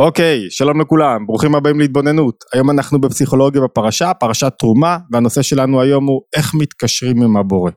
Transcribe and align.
אוקיי, 0.00 0.46
שלום 0.50 0.80
לכולם, 0.80 1.26
ברוכים 1.26 1.54
הבאים 1.54 1.80
להתבוננות. 1.80 2.44
היום 2.52 2.70
אנחנו 2.70 3.00
בפסיכולוגיה 3.00 3.62
בפרשה, 3.62 4.14
פרשת 4.14 4.52
תרומה, 4.58 4.98
והנושא 5.12 5.42
שלנו 5.42 5.80
היום 5.80 6.06
הוא 6.06 6.22
איך 6.36 6.54
מתקשרים 6.54 7.22
עם 7.22 7.36
הבורא. 7.36 7.70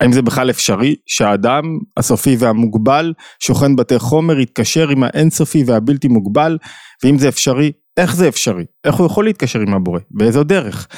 האם 0.00 0.12
זה 0.12 0.22
בכלל 0.22 0.50
אפשרי 0.50 0.94
שהאדם 1.06 1.62
הסופי 1.96 2.36
והמוגבל 2.38 3.12
שוכן 3.42 3.76
בתי 3.76 3.98
חומר 3.98 4.40
יתקשר 4.40 4.88
עם 4.88 5.02
האינסופי 5.02 5.64
והבלתי 5.66 6.08
מוגבל, 6.08 6.58
ואם 7.04 7.18
זה 7.18 7.28
אפשרי, 7.28 7.72
איך 7.96 8.16
זה 8.16 8.28
אפשרי? 8.28 8.64
איך 8.84 8.94
הוא 8.94 9.06
יכול 9.06 9.24
להתקשר 9.24 9.60
עם 9.60 9.74
הבורא? 9.74 10.00
באיזו 10.10 10.44
דרך? 10.44 10.88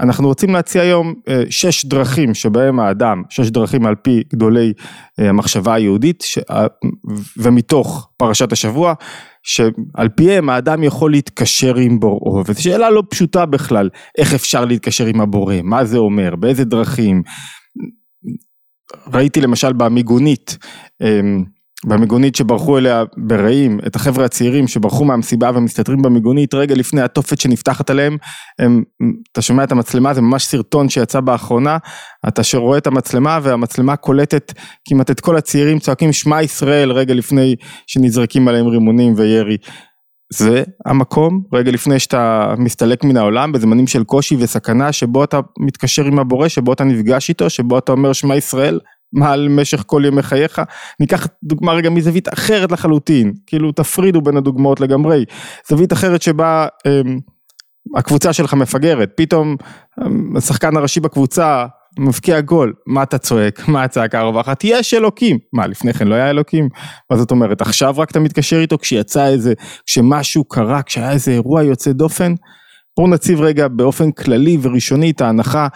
אנחנו 0.00 0.28
רוצים 0.28 0.52
להציע 0.52 0.82
היום 0.82 1.14
אה, 1.28 1.42
שש 1.50 1.84
דרכים 1.84 2.34
שבהם 2.34 2.80
האדם, 2.80 3.22
שש 3.30 3.50
דרכים 3.50 3.86
על 3.86 3.94
פי 3.94 4.22
גדולי 4.32 4.72
אה, 5.20 5.28
המחשבה 5.28 5.74
היהודית, 5.74 6.22
ש... 6.22 6.38
ומתוך 7.36 8.08
פרשת 8.16 8.52
השבוע, 8.52 8.94
שעל 9.44 10.08
פיהם 10.16 10.48
האדם 10.48 10.82
יכול 10.82 11.10
להתקשר 11.10 11.76
עם 11.76 12.00
בוראו, 12.00 12.42
וזו 12.46 12.62
שאלה 12.62 12.90
לא 12.90 13.02
פשוטה 13.10 13.46
בכלל, 13.46 13.90
איך 14.18 14.34
אפשר 14.34 14.64
להתקשר 14.64 15.06
עם 15.06 15.20
הבורא, 15.20 15.54
מה 15.62 15.84
זה 15.84 15.98
אומר, 15.98 16.36
באיזה 16.36 16.64
דרכים. 16.64 17.22
ראיתי 19.12 19.40
למשל 19.40 19.72
במיגונית, 19.72 20.58
אמ, 21.02 21.44
במיגונית 21.84 22.36
שברחו 22.36 22.78
אליה 22.78 23.04
ברעים, 23.16 23.78
את 23.86 23.96
החבר'ה 23.96 24.24
הצעירים 24.24 24.68
שברחו 24.68 25.04
מהמסיבה 25.04 25.50
ומסתתרים 25.54 26.02
במיגונית 26.02 26.54
רגע 26.54 26.74
לפני 26.74 27.02
התופת 27.02 27.40
שנפתחת 27.40 27.90
עליהם, 27.90 28.16
הם, 28.58 28.82
אתה 29.32 29.42
שומע 29.42 29.64
את 29.64 29.72
המצלמה, 29.72 30.14
זה 30.14 30.20
ממש 30.20 30.44
סרטון 30.44 30.88
שיצא 30.88 31.20
באחרונה, 31.20 31.76
אתה 32.28 32.42
רואה 32.54 32.78
את 32.78 32.86
המצלמה 32.86 33.38
והמצלמה 33.42 33.96
קולטת 33.96 34.52
כמעט 34.88 35.10
את 35.10 35.20
כל 35.20 35.36
הצעירים 35.36 35.78
צועקים 35.78 36.12
שמע 36.12 36.42
ישראל 36.42 36.92
רגע 36.92 37.14
לפני 37.14 37.56
שנזרקים 37.86 38.48
עליהם 38.48 38.66
רימונים 38.66 39.14
וירי. 39.16 39.56
זה 40.32 40.62
המקום 40.86 41.42
רגע 41.52 41.70
לפני 41.70 41.98
שאתה 41.98 42.54
מסתלק 42.58 43.04
מן 43.04 43.16
העולם 43.16 43.52
בזמנים 43.52 43.86
של 43.86 44.04
קושי 44.04 44.36
וסכנה 44.38 44.92
שבו 44.92 45.24
אתה 45.24 45.40
מתקשר 45.58 46.04
עם 46.04 46.18
הבורא 46.18 46.48
שבו 46.48 46.72
אתה 46.72 46.84
נפגש 46.84 47.28
איתו 47.28 47.50
שבו 47.50 47.78
אתה 47.78 47.92
אומר 47.92 48.12
שמע 48.12 48.36
ישראל 48.36 48.80
מעל 49.14 49.48
משך 49.48 49.82
כל 49.86 50.02
ימי 50.06 50.22
חייך. 50.22 50.62
ניקח 51.00 51.26
דוגמה 51.42 51.72
רגע 51.72 51.90
מזווית 51.90 52.28
אחרת 52.32 52.72
לחלוטין, 52.72 53.32
כאילו 53.46 53.72
תפרידו 53.72 54.22
בין 54.22 54.36
הדוגמאות 54.36 54.80
לגמרי. 54.80 55.24
זווית 55.68 55.92
אחרת 55.92 56.22
שבה 56.22 56.66
אמ, 56.86 57.18
הקבוצה 57.96 58.32
שלך 58.32 58.54
מפגרת, 58.54 59.10
פתאום 59.16 59.56
אמ, 60.02 60.36
השחקן 60.36 60.76
הראשי 60.76 61.00
בקבוצה 61.00 61.66
מבקיע 61.98 62.40
גול, 62.40 62.72
מה 62.86 63.02
אתה 63.02 63.18
צועק, 63.18 63.68
מה 63.68 63.82
הצעקה 63.82 64.20
הרווחת, 64.20 64.64
יש 64.64 64.94
אלוקים, 64.94 65.38
מה 65.52 65.66
לפני 65.66 65.92
כן 65.92 66.08
לא 66.08 66.14
היה 66.14 66.30
אלוקים, 66.30 66.68
מה 67.10 67.16
זאת 67.16 67.30
אומרת? 67.30 67.60
עכשיו 67.60 67.94
רק 67.98 68.10
אתה 68.10 68.20
מתקשר 68.20 68.60
איתו 68.60 68.78
כשיצא 68.78 69.26
איזה, 69.26 69.52
כשמשהו 69.86 70.44
קרה, 70.44 70.82
כשהיה 70.82 71.12
איזה 71.12 71.30
אירוע 71.30 71.62
יוצא 71.62 71.92
דופן, 71.92 72.34
בואו 72.96 73.08
נציב 73.08 73.40
רגע 73.40 73.68
באופן 73.68 74.12
כללי 74.12 74.58
וראשוני 74.62 75.10
את 75.10 75.20
ההנחה 75.20 75.68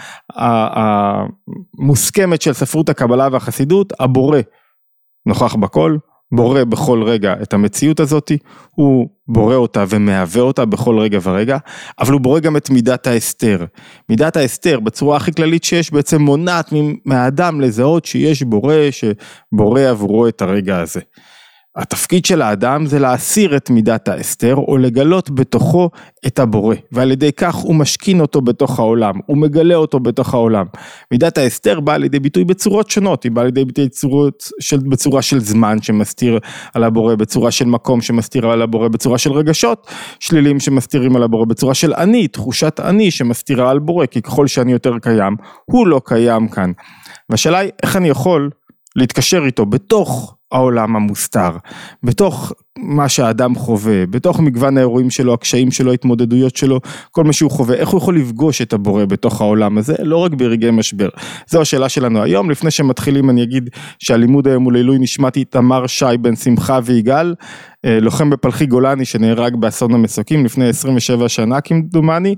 המוסכמת 1.79 2.43
של 2.43 2.53
ספרות 2.53 2.89
הקבלה 2.89 3.29
והחסידות, 3.33 3.93
הבורא 4.01 4.39
נוכח 5.27 5.55
בכל, 5.55 5.97
בורא 6.33 6.65
בכל 6.65 7.03
רגע 7.03 7.35
את 7.43 7.55
המציאות 7.55 8.01
הזאתי, 8.01 8.39
הוא 8.71 9.09
בורא 9.29 9.55
אותה 9.55 9.85
ומהווה 9.89 10.43
אותה 10.43 10.65
בכל 10.65 10.99
רגע 10.99 11.19
ורגע, 11.23 11.59
אבל 12.01 12.13
הוא 12.13 12.21
בורא 12.21 12.41
גם 12.41 12.57
את 12.57 12.71
מידת 12.71 13.07
ההסתר. 13.07 13.65
מידת 14.09 14.37
ההסתר 14.37 14.81
בצורה 14.81 15.17
הכי 15.17 15.33
כללית 15.33 15.65
שיש 15.65 15.93
בעצם 15.93 16.23
מונעת 16.23 16.73
מהאדם 17.05 17.61
לזהות 17.61 18.05
שיש 18.05 18.43
בורא 18.43 18.75
שבורא 18.91 19.81
עבורו 19.81 20.29
את 20.29 20.43
הרגע 20.43 20.81
הזה. 20.81 21.01
התפקיד 21.79 22.25
של 22.25 22.43
האדם 22.43 22.87
זה 22.87 22.99
להסיר 22.99 23.57
את 23.57 23.71
מידת 23.71 24.09
ההסתר 24.09 24.55
או 24.57 24.77
לגלות 24.77 25.31
בתוכו 25.31 25.91
את 26.27 26.39
הבורא 26.39 26.75
ועל 26.93 27.13
ידי 27.13 27.33
כך 27.33 27.55
הוא 27.55 27.75
משכין 27.75 28.21
אותו 28.21 28.41
בתוך 28.41 28.79
העולם, 28.79 29.15
הוא 29.27 29.37
מגלה 29.37 29.75
אותו 29.75 30.01
בתוך 30.01 30.35
העולם. 30.35 30.67
מידת 31.11 31.39
ההסתר 31.39 31.81
באה 31.81 31.99
לידי 31.99 32.21
ביטוי 32.21 32.45
בצורות 32.45 32.91
שונות, 32.91 33.25
היא 33.25 33.33
באה 33.33 33.45
לידי 33.45 33.65
ביטוי 33.65 33.89
צורות 33.89 34.51
של, 34.61 34.79
בצורה 34.79 35.23
של 35.23 35.41
זמן 35.41 35.83
שמסתיר 35.83 36.39
על 36.75 36.85
הבורא, 36.85 37.15
בצורה 37.15 37.51
של 37.51 37.65
מקום 37.65 38.01
שמסתיר 38.01 38.51
על 38.51 38.63
הבורא, 38.63 38.89
בצורה 38.89 39.19
של 39.19 39.33
רגשות 39.33 39.87
שלילים 40.21 40.61
שמסתירים 40.61 41.17
על 41.17 41.23
הבורא, 41.23 41.45
בצורה 41.45 41.75
של 41.75 41.95
אני, 41.95 42.29
תחושת 42.29 42.81
אני 42.81 43.11
שמסתירה 43.11 43.71
על 43.71 43.79
בורא, 43.79 44.07
כי 44.07 44.23
ככל 44.23 44.47
שאני 44.47 44.73
יותר 44.73 44.99
קיים, 44.99 45.37
הוא 45.65 45.87
לא 45.87 46.01
קיים 46.05 46.49
כאן. 46.49 46.73
והשאלה 47.31 47.59
היא 47.59 47.71
איך 47.83 47.97
אני 47.97 48.09
יכול 48.09 48.51
להתקשר 48.97 49.43
איתו 49.47 49.67
בתוך 49.67 50.38
העולם 50.53 50.97
המוסתר, 50.97 51.51
בתוך 52.03 52.53
מה 52.79 53.09
שהאדם 53.09 53.55
חווה, 53.55 54.07
בתוך 54.07 54.41
מגוון 54.41 54.77
האירועים 54.77 55.11
שלו, 55.11 55.35
הקשיים 55.35 55.71
שלו, 55.71 55.91
ההתמודדויות 55.91 56.57
שלו, 56.57 56.81
כל 57.11 57.25
מה 57.25 57.33
שהוא 57.33 57.51
חווה, 57.51 57.77
איך 57.77 57.89
הוא 57.89 57.99
יכול 57.99 58.17
לפגוש 58.19 58.63
את 58.63 58.73
הבורא 58.73 59.05
בתוך 59.05 59.41
העולם 59.41 59.79
הזה, 59.79 59.95
לא 60.03 60.17
רק 60.17 60.33
ברגעי 60.33 60.71
משבר. 60.71 61.09
זו 61.47 61.61
השאלה 61.61 61.89
שלנו 61.89 62.23
היום, 62.23 62.51
לפני 62.51 62.71
שמתחילים 62.71 63.31
אני 63.31 63.43
אגיד 63.43 63.71
שהלימוד 63.99 64.49
היום 64.49 64.65
הוא 64.65 64.73
לעילוי 64.73 64.99
נשמתי 64.99 65.45
תמר 65.45 65.87
שי 65.87 66.05
בן 66.21 66.37
שמחה 66.37 66.79
ויגאל, 66.85 67.35
אה, 67.85 68.01
לוחם 68.01 68.31
בפלחי 68.31 68.67
גולני 68.67 69.05
שנהרג 69.05 69.57
באסון 69.57 69.95
המסוקים 69.95 70.45
לפני 70.45 70.69
27 70.69 71.29
שנה 71.29 71.61
כמדומני. 71.61 72.35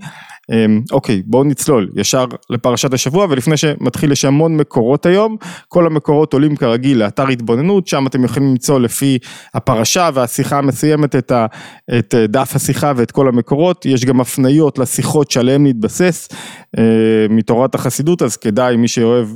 אמ, 0.51 0.83
אוקיי 0.93 1.23
בואו 1.27 1.45
נצלול 1.45 1.89
ישר 1.97 2.25
לפרשת 2.51 2.95
השבוע 2.95 3.27
ולפני 3.31 3.57
שמתחיל 3.57 4.13
יש 4.13 4.25
המון 4.25 4.57
מקורות 4.57 5.07
היום. 5.07 5.37
כל 5.69 5.87
המקורות 5.87 6.33
עולים 6.33 6.57
כרגיל 6.57 6.99
לאתר 6.99 7.29
התבוננות 7.29 7.87
שם 7.87 8.07
אתם 8.07 8.25
יכולים 8.25 8.51
למצוא 8.51 8.81
לפי 8.81 9.19
הפרשה 9.55 10.11
והשיחה 10.15 10.59
המסוימת 10.59 11.17
את, 11.17 11.31
ה, 11.31 11.47
את 11.99 12.15
אה, 12.15 12.27
דף 12.27 12.57
השיחה 12.57 12.93
ואת 12.97 13.11
כל 13.11 13.29
המקורות. 13.29 13.87
יש 13.87 14.05
גם 14.05 14.21
הפניות 14.21 14.79
לשיחות 14.79 15.31
שעליהן 15.31 15.65
להתבסס 15.65 16.29
מתורת 17.31 17.75
החסידות 17.75 18.23
אז 18.23 18.37
כדאי 18.37 18.77
מי 18.77 18.89
שאוהב 18.89 19.29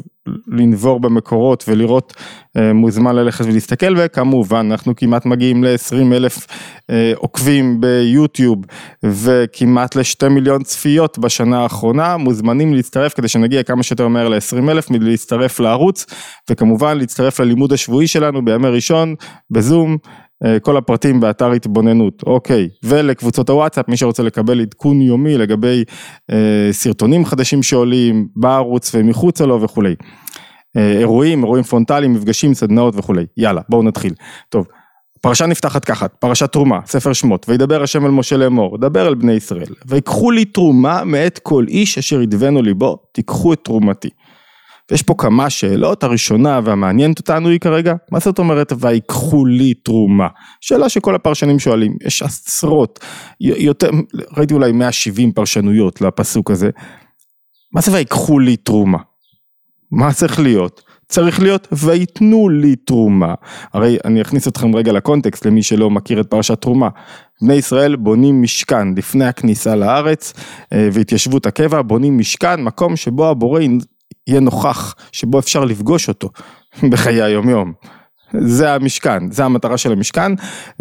לנבור 0.48 1.00
במקורות 1.00 1.64
ולראות 1.68 2.14
אה, 2.56 2.72
מוזמן 2.72 3.16
ללכת 3.16 3.44
ולהסתכל 3.44 3.94
וכמובן 3.98 4.68
אנחנו 4.70 4.96
כמעט 4.96 5.26
מגיעים 5.26 5.64
ל-20 5.64 6.14
אלף 6.14 6.46
אה, 6.90 7.12
עוקבים 7.16 7.80
ביוטיוב 7.80 8.58
וכמעט 9.04 9.96
לשתי 9.96 10.28
מיליון 10.28 10.62
צפיות 10.62 11.18
בשנה 11.18 11.62
האחרונה 11.62 12.16
מוזמנים 12.16 12.74
להצטרף 12.74 13.14
כדי 13.14 13.28
שנגיע 13.28 13.62
כמה 13.62 13.82
שיותר 13.82 14.08
מהר 14.08 14.28
ל-20 14.28 14.70
אלף 14.70 14.90
מלהצטרף 14.90 15.60
לערוץ 15.60 16.06
וכמובן 16.50 16.98
להצטרף 16.98 17.40
ללימוד 17.40 17.72
השבועי 17.72 18.06
שלנו 18.06 18.44
בימי 18.44 18.68
ראשון 18.68 19.14
בזום 19.50 19.96
אה, 20.02 20.23
כל 20.62 20.76
הפרטים 20.76 21.20
באתר 21.20 21.50
התבוננות, 21.50 22.22
אוקיי, 22.26 22.68
ולקבוצות 22.82 23.50
הוואטסאפ, 23.50 23.88
מי 23.88 23.96
שרוצה 23.96 24.22
לקבל 24.22 24.60
עדכון 24.60 25.00
יומי 25.00 25.38
לגבי 25.38 25.84
אה, 26.30 26.68
סרטונים 26.72 27.24
חדשים 27.24 27.62
שעולים 27.62 28.28
בערוץ 28.36 28.94
ומחוצה 28.94 29.46
לו 29.46 29.62
וכולי. 29.62 29.94
אה, 30.76 30.98
אירועים, 30.98 31.44
אירועים 31.44 31.64
פרונטליים, 31.64 32.12
מפגשים, 32.12 32.54
סדנאות 32.54 32.94
וכולי. 32.96 33.26
יאללה, 33.36 33.60
בואו 33.68 33.82
נתחיל. 33.82 34.14
טוב, 34.48 34.66
פרשה 35.20 35.46
נפתחת 35.46 35.84
ככה, 35.84 36.08
פרשת 36.08 36.52
תרומה, 36.52 36.80
ספר 36.86 37.12
שמות, 37.12 37.46
וידבר 37.48 37.82
השם 37.82 38.06
אל 38.06 38.10
משה 38.10 38.36
לאמור, 38.36 38.78
דבר 38.78 39.08
אל 39.08 39.14
בני 39.14 39.32
ישראל, 39.32 39.66
ויקחו 39.86 40.30
לי 40.30 40.44
תרומה 40.44 41.04
מאת 41.04 41.38
כל 41.38 41.64
איש 41.68 41.98
אשר 41.98 42.22
ידבנו 42.22 42.62
ליבו, 42.62 42.98
תיקחו 43.12 43.52
את 43.52 43.60
תרומתי. 43.62 44.08
ויש 44.90 45.02
פה 45.02 45.14
כמה 45.18 45.50
שאלות, 45.50 46.04
הראשונה 46.04 46.60
והמעניינת 46.64 47.18
אותנו 47.18 47.48
היא 47.48 47.60
כרגע, 47.60 47.94
מה 48.10 48.18
זאת 48.18 48.38
אומרת 48.38 48.72
ויקחו 48.80 49.46
לי 49.46 49.74
תרומה? 49.74 50.28
שאלה 50.60 50.88
שכל 50.88 51.14
הפרשנים 51.14 51.58
שואלים, 51.58 51.96
יש 52.06 52.22
עשרות, 52.22 53.00
יותר, 53.40 53.90
ראיתי 54.36 54.54
אולי 54.54 54.72
170 54.72 55.32
פרשנויות 55.32 56.00
לפסוק 56.00 56.50
הזה, 56.50 56.70
מה 57.72 57.80
זה 57.80 57.92
ויקחו 57.92 58.38
לי 58.38 58.56
תרומה? 58.56 58.98
מה 59.90 60.12
צריך 60.12 60.40
להיות? 60.40 60.82
צריך 61.08 61.40
להיות 61.40 61.68
ויתנו 61.72 62.48
לי 62.48 62.76
תרומה. 62.76 63.34
הרי 63.72 63.98
אני 64.04 64.22
אכניס 64.22 64.48
אתכם 64.48 64.76
רגע 64.76 64.92
לקונטקסט 64.92 65.46
למי 65.46 65.62
שלא 65.62 65.90
מכיר 65.90 66.20
את 66.20 66.26
פרשת 66.26 66.60
תרומה. 66.60 66.88
בני 67.42 67.54
ישראל 67.54 67.96
בונים 67.96 68.42
משכן 68.42 68.94
לפני 68.96 69.24
הכניסה 69.24 69.76
לארץ 69.76 70.32
אה, 70.72 70.88
והתיישבות 70.92 71.46
הקבע, 71.46 71.82
בונים 71.82 72.18
משכן, 72.18 72.62
מקום 72.62 72.96
שבו 72.96 73.28
הבורא 73.30 73.60
יהיה 74.26 74.40
נוכח, 74.40 74.94
שבו 75.12 75.38
אפשר 75.38 75.64
לפגוש 75.64 76.08
אותו 76.08 76.30
בחיי 76.90 77.22
היום 77.22 77.48
יום. 77.48 77.72
זה 78.40 78.74
המשכן, 78.74 79.30
זה 79.30 79.44
המטרה 79.44 79.78
של 79.78 79.92
המשכן, 79.92 80.32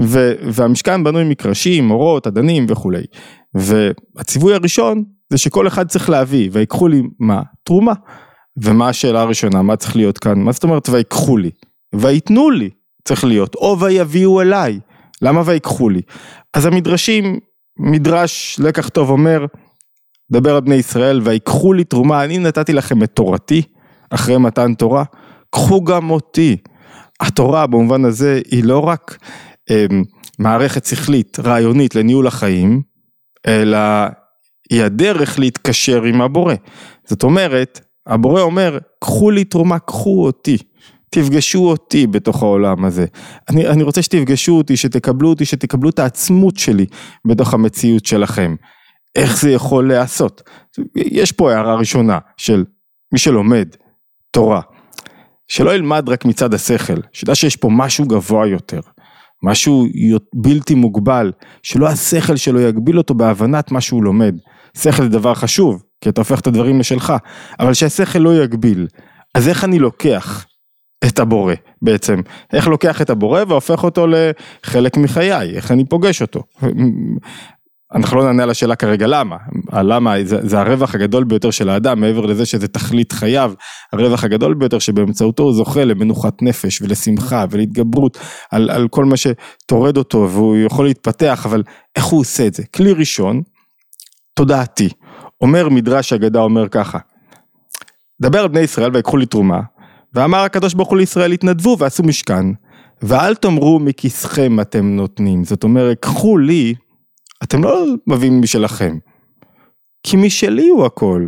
ו, 0.02 0.34
והמשכן 0.52 1.04
בנוי 1.04 1.24
מקרשים, 1.24 1.92
אורות, 1.92 2.28
אדנים 2.28 2.66
וכולי. 2.70 3.04
והציווי 3.56 4.54
הראשון 4.54 5.04
זה 5.30 5.38
שכל 5.38 5.68
אחד 5.68 5.88
צריך 5.88 6.10
להביא, 6.10 6.50
ויקחו 6.52 6.88
לי 6.88 7.02
מה? 7.20 7.42
תרומה. 7.64 7.94
ומה 8.58 8.90
השאלה 8.90 9.22
הראשונה, 9.22 9.62
מה 9.62 9.76
צריך 9.76 9.96
להיות 9.96 10.18
כאן? 10.18 10.40
מה 10.40 10.52
זאת 10.52 10.64
אומרת 10.64 10.90
ויקחו 10.90 11.38
לי? 11.38 11.50
ויתנו 11.96 12.50
לי 12.50 12.70
צריך 13.06 13.24
להיות, 13.24 13.56
או 13.56 13.80
ויביאו 13.80 14.42
אליי. 14.42 14.80
למה 15.22 15.42
ויקחו 15.46 15.90
לי? 15.90 16.02
אז 16.54 16.66
המדרשים, 16.66 17.40
מדרש 17.80 18.60
לקח 18.64 18.90
טוב 18.90 19.10
אומר, 19.10 19.46
דבר 20.34 20.56
על 20.56 20.62
בני 20.62 20.76
ישראל 20.76 21.22
ויקחו 21.24 21.74
לי 21.74 21.84
תרומה, 21.84 22.24
אני 22.24 22.38
נתתי 22.38 22.74
לכם 22.74 23.04
את 23.04 23.12
תורתי 23.14 23.62
אחרי 24.10 24.38
מתן 24.38 24.74
תורה, 24.74 25.04
קחו 25.50 25.84
גם 25.84 26.10
אותי. 26.10 26.58
התורה 27.20 27.68
במובן 27.68 28.06
הזה 28.06 28.42
היא 28.52 28.64
לא 28.64 28.80
רק 28.80 29.18
אמ, 29.70 30.04
מערכת 30.40 30.86
שכלית 30.86 31.40
רעיונית 31.40 31.96
לניהול 31.96 32.28
החיים, 32.28 32.82
אלא 33.48 33.78
היא 34.70 34.84
הדרך 34.84 35.40
להתקשר 35.40 36.04
עם 36.04 36.22
הבורא. 36.22 36.54
זאת 37.06 37.24
אומרת, 37.24 37.80
הבורא 38.08 38.42
אומר, 38.42 38.78
קחו 39.00 39.32
לי 39.32 39.44
תרומה, 39.44 39.80
קחו 39.80 40.26
אותי. 40.26 40.58
תפגשו 41.10 41.70
אותי 41.70 42.08
בתוך 42.08 42.44
העולם 42.44 42.86
הזה. 42.86 43.06
אני, 43.50 43.68
אני 43.68 43.84
רוצה 43.84 44.02
שתפגשו 44.02 44.58
אותי, 44.58 44.78
שתקבלו 44.78 45.30
אותי, 45.30 45.46
שתקבלו 45.46 45.90
את 45.90 46.00
העצמות 46.00 46.58
שלי 46.58 46.86
בתוך 47.28 47.54
המציאות 47.54 48.06
שלכם. 48.06 48.56
איך 49.16 49.42
זה 49.42 49.52
יכול 49.52 49.88
להיעשות? 49.88 50.42
יש 50.96 51.32
פה 51.32 51.54
הערה 51.54 51.76
ראשונה 51.76 52.20
של 52.38 52.66
מי 53.12 53.20
שלומד 53.20 53.68
תורה, 54.32 54.62
שלא 55.48 55.76
ילמד 55.76 56.10
רק 56.10 56.26
מצד 56.26 56.54
השכל, 56.54 56.98
שידע 57.14 57.36
שיש 57.36 57.56
פה 57.56 57.70
משהו 57.72 58.06
גבוה 58.06 58.48
יותר, 58.48 58.80
משהו 59.44 59.86
בלתי 60.36 60.76
מוגבל, 60.76 61.32
שלא 61.64 61.88
השכל 61.88 62.36
שלו 62.36 62.60
יגביל 62.60 62.98
אותו 62.98 63.14
בהבנת 63.14 63.72
מה 63.72 63.82
שהוא 63.82 64.04
לומד. 64.04 64.36
שכל 64.78 65.04
זה 65.04 65.10
דבר 65.10 65.34
חשוב, 65.34 65.84
כי 66.02 66.10
אתה 66.10 66.22
הופך 66.22 66.40
את 66.40 66.48
הדברים 66.48 66.80
לשלך, 66.80 67.14
אבל 67.60 67.74
שהשכל 67.74 68.20
לא 68.20 68.44
יגביל. 68.44 68.88
אז 69.36 69.48
איך 69.48 69.64
אני 69.64 69.80
לוקח 69.80 70.46
את 71.06 71.20
הבורא 71.20 71.54
בעצם, 71.82 72.22
איך 72.54 72.68
לוקח 72.68 73.02
את 73.02 73.10
הבורא 73.10 73.44
והופך 73.48 73.84
אותו 73.84 74.08
לחלק 74.08 74.98
מחיי, 74.98 75.56
איך 75.56 75.72
אני 75.72 75.86
פוגש 75.86 76.22
אותו. 76.22 76.44
אנחנו 77.94 78.18
לא 78.18 78.24
נענה 78.24 78.44
על 78.44 78.50
השאלה 78.50 78.76
כרגע 78.76 79.08
למה, 79.08 79.38
הלמה 79.72 80.16
זה, 80.24 80.48
זה 80.48 80.60
הרווח 80.60 80.96
הגדול 80.96 81.24
ביותר 81.24 81.52
של 81.52 81.70
האדם 81.70 82.02
מעבר 82.02 82.26
לזה 82.26 82.46
שזה 82.46 82.68
תכלית 82.68 83.12
חייו, 83.12 83.54
הרווח 83.94 84.24
הגדול 84.24 84.54
ביותר 84.54 84.80
שבאמצעותו 84.80 85.44
הוא 85.44 85.54
זוכה 85.54 85.86
למנוחת 85.86 86.42
נפש 86.42 86.82
ולשמחה 86.82 87.46
ולהתגברות 87.52 88.18
על, 88.52 88.70
על 88.70 88.88
כל 88.88 89.06
מה 89.06 89.16
שטורד 89.18 89.98
אותו 89.98 90.30
והוא 90.32 90.58
יכול 90.58 90.86
להתפתח 90.86 91.46
אבל 91.46 91.64
איך 91.96 92.06
הוא 92.06 92.20
עושה 92.20 92.48
את 92.48 92.54
זה, 92.54 92.64
כלי 92.76 92.94
ראשון, 92.94 93.42
תודעתי, 94.34 94.90
אומר 95.42 95.70
מדרש 95.70 96.14
אגדה 96.14 96.40
אומר 96.40 96.70
ככה, 96.70 96.98
דבר 98.22 98.40
על 98.40 98.48
בני 98.48 98.60
ישראל 98.60 98.92
ויקחו 98.94 99.18
לי 99.18 99.26
תרומה 99.26 99.60
ואמר 100.14 100.40
הקדוש 100.40 100.74
ברוך 100.74 100.90
הוא 100.90 100.98
לישראל 100.98 101.32
התנדבו 101.32 101.76
ועשו 101.80 102.04
משכן 102.04 102.46
ואל 103.02 103.36
תאמרו 103.36 103.80
מכיסכם 103.80 104.60
אתם 104.60 104.86
נותנים. 104.86 105.44
זאת 105.44 105.64
אומרת 105.64 105.98
קחו 106.00 106.38
לי 106.38 106.74
אתם 107.44 107.64
לא 107.64 107.86
מביאים 108.08 108.42
משלכם 108.42 108.98
כי 110.04 110.18
משלי 110.18 110.68
הוא 110.68 110.86
הכל. 110.86 111.28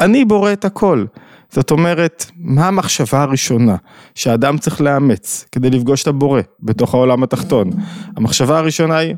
אני 0.00 0.24
בורא 0.24 0.52
את 0.52 0.64
הכל. 0.64 1.04
זאת 1.50 1.70
אומרת 1.70 2.26
מה 2.36 2.68
המחשבה 2.68 3.22
הראשונה 3.22 3.76
שאדם 4.14 4.58
צריך 4.58 4.80
לאמץ 4.80 5.46
כדי 5.52 5.70
לפגוש 5.70 6.02
את 6.02 6.06
הבורא 6.06 6.40
בתוך 6.62 6.94
העולם 6.94 7.22
התחתון? 7.22 7.70
המחשבה 8.16 8.58
הראשונה 8.58 8.96
היא 8.96 9.14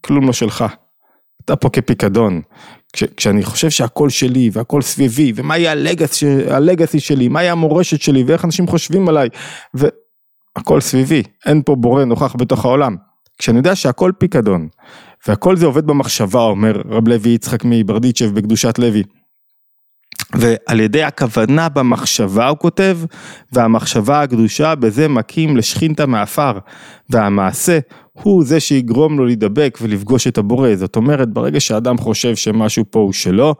כלום 0.00 0.26
לא 0.26 0.32
שלך. 0.32 0.64
אתה 1.44 1.56
פה 1.56 1.68
כפיקדון. 1.70 2.40
כש, 2.92 3.04
כשאני 3.04 3.42
חושב 3.42 3.70
שהכל 3.70 4.08
שלי 4.10 4.50
והכל 4.52 4.82
סביבי 4.82 5.32
ומה 5.36 5.58
יהיה 5.58 5.72
הלגס, 5.72 6.22
הלגסי 6.50 7.00
שלי, 7.00 7.28
מה 7.28 7.42
יהיה 7.42 7.52
המורשת 7.52 8.00
שלי 8.00 8.24
ואיך 8.26 8.44
אנשים 8.44 8.66
חושבים 8.66 9.08
עליי 9.08 9.28
והכל 9.74 10.80
סביבי, 10.80 11.22
אין 11.46 11.62
פה 11.62 11.76
בורא 11.76 12.04
נוכח 12.04 12.36
בתוך 12.38 12.64
העולם. 12.64 12.96
כשאני 13.38 13.58
יודע 13.58 13.74
שהכל 13.74 14.12
פיקדון 14.18 14.68
והכל 15.26 15.56
זה 15.56 15.66
עובד 15.66 15.86
במחשבה 15.86 16.40
אומר 16.40 16.82
רב 16.88 17.08
לוי 17.08 17.30
יצחק 17.30 17.60
מברדיצ'ב 17.64 18.34
בקדושת 18.34 18.78
לוי 18.78 19.02
ועל 20.34 20.80
ידי 20.80 21.02
הכוונה 21.02 21.68
במחשבה 21.68 22.48
הוא 22.48 22.58
כותב, 22.58 22.98
והמחשבה 23.52 24.22
הקדושה 24.22 24.74
בזה 24.74 25.08
מקים 25.08 25.56
לשכינתה 25.56 26.06
מעפר, 26.06 26.52
והמעשה 27.10 27.78
הוא 28.12 28.44
זה 28.44 28.60
שיגרום 28.60 29.18
לו 29.18 29.26
להידבק 29.26 29.78
ולפגוש 29.82 30.26
את 30.26 30.38
הבורא, 30.38 30.74
זאת 30.74 30.96
אומרת 30.96 31.28
ברגע 31.32 31.60
שאדם 31.60 31.98
חושב 31.98 32.36
שמשהו 32.36 32.84
פה 32.90 32.98
הוא 32.98 33.12
שלו, 33.12 33.54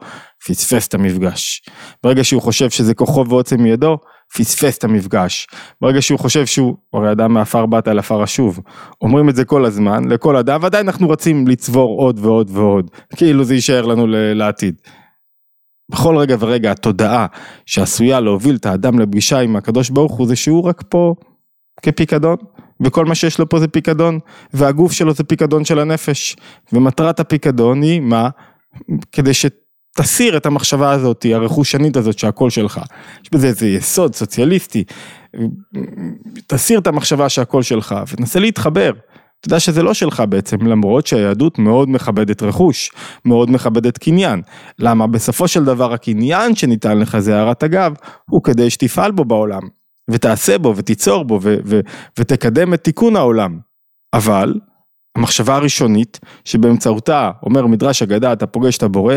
פספס 0.47 0.87
את 0.87 0.93
המפגש. 0.93 1.61
ברגע 2.03 2.23
שהוא 2.23 2.41
חושב 2.41 2.69
שזה 2.69 2.93
כוחו 2.93 3.25
ועוצם 3.29 3.65
ידו, 3.65 3.97
פספס 4.37 4.77
את 4.77 4.83
המפגש. 4.83 5.47
ברגע 5.81 6.01
שהוא 6.01 6.19
חושב 6.19 6.45
שהוא, 6.45 6.75
הרי 6.93 7.11
אדם 7.11 7.33
מעפר 7.33 7.65
באת 7.65 7.87
אל 7.87 7.99
עפר 7.99 8.23
אשוב. 8.23 8.59
אומרים 9.01 9.29
את 9.29 9.35
זה 9.35 9.45
כל 9.45 9.65
הזמן, 9.65 10.07
לכל 10.07 10.35
אדם, 10.35 10.59
ועדיין 10.63 10.85
אנחנו 10.87 11.07
רוצים 11.07 11.47
לצבור 11.47 12.01
עוד 12.01 12.19
ועוד 12.19 12.49
ועוד, 12.53 12.91
כאילו 13.15 13.43
זה 13.43 13.53
יישאר 13.55 13.85
לנו 13.85 14.05
לעתיד. 14.09 14.75
בכל 15.91 16.17
רגע 16.17 16.35
ורגע 16.39 16.71
התודעה 16.71 17.25
שעשויה 17.65 18.19
להוביל 18.19 18.55
את 18.55 18.65
האדם 18.65 18.99
לפגישה 18.99 19.39
עם 19.39 19.55
הקדוש 19.55 19.89
ברוך 19.89 20.17
הוא 20.17 20.27
זה 20.27 20.35
שהוא 20.35 20.63
רק 20.63 20.83
פה 20.89 21.15
כפיקדון 21.81 22.35
וכל 22.83 23.05
מה 23.05 23.15
שיש 23.15 23.39
לו 23.39 23.49
פה 23.49 23.59
זה 23.59 23.67
פיקדון 23.67 24.19
והגוף 24.53 24.91
שלו 24.91 25.13
זה 25.13 25.23
פיקדון 25.23 25.65
של 25.65 25.79
הנפש 25.79 26.35
ומטרת 26.73 27.19
הפיקדון 27.19 27.81
היא 27.81 28.01
מה? 28.01 28.29
כדי 29.11 29.33
שתסיר 29.99 30.37
את 30.37 30.45
המחשבה 30.45 30.91
הזאת 30.91 31.25
הרכושנית 31.33 31.97
הזאת 31.97 32.19
שהכל 32.19 32.49
שלך 32.49 32.81
יש 33.23 33.29
בזה 33.31 33.47
איזה 33.47 33.67
יסוד 33.67 34.15
סוציאליסטי 34.15 34.83
תסיר 36.47 36.79
את 36.79 36.87
המחשבה 36.87 37.29
שהכל 37.29 37.63
שלך 37.63 37.95
ותנסה 38.07 38.39
להתחבר 38.39 38.91
אתה 39.39 39.47
יודע 39.47 39.59
שזה 39.59 39.83
לא 39.83 39.93
שלך 39.93 40.23
בעצם, 40.29 40.67
למרות 40.67 41.07
שהיהדות 41.07 41.59
מאוד 41.59 41.89
מכבדת 41.89 42.43
רכוש, 42.43 42.91
מאוד 43.25 43.51
מכבדת 43.51 43.97
קניין. 43.97 44.41
למה? 44.79 45.07
בסופו 45.07 45.47
של 45.47 45.65
דבר 45.65 45.93
הקניין 45.93 46.55
שניתן 46.55 46.97
לך 46.97 47.19
זה 47.19 47.37
הערת 47.37 47.63
אגב, 47.63 47.93
הוא 48.29 48.43
כדי 48.43 48.69
שתפעל 48.69 49.11
בו 49.11 49.25
בעולם, 49.25 49.61
ותעשה 50.11 50.57
בו 50.57 50.73
ותיצור 50.75 51.23
בו 51.23 51.39
ו- 51.43 51.57
ו- 51.65 51.79
ותקדם 52.19 52.73
את 52.73 52.83
תיקון 52.83 53.15
העולם. 53.15 53.59
אבל, 54.13 54.53
המחשבה 55.17 55.55
הראשונית, 55.55 56.19
שבאמצעותה, 56.45 57.31
אומר 57.43 57.67
מדרש 57.67 58.01
אגדה, 58.01 58.33
אתה 58.33 58.47
פוגש 58.47 58.77
את 58.77 58.83
הבורא, 58.83 59.15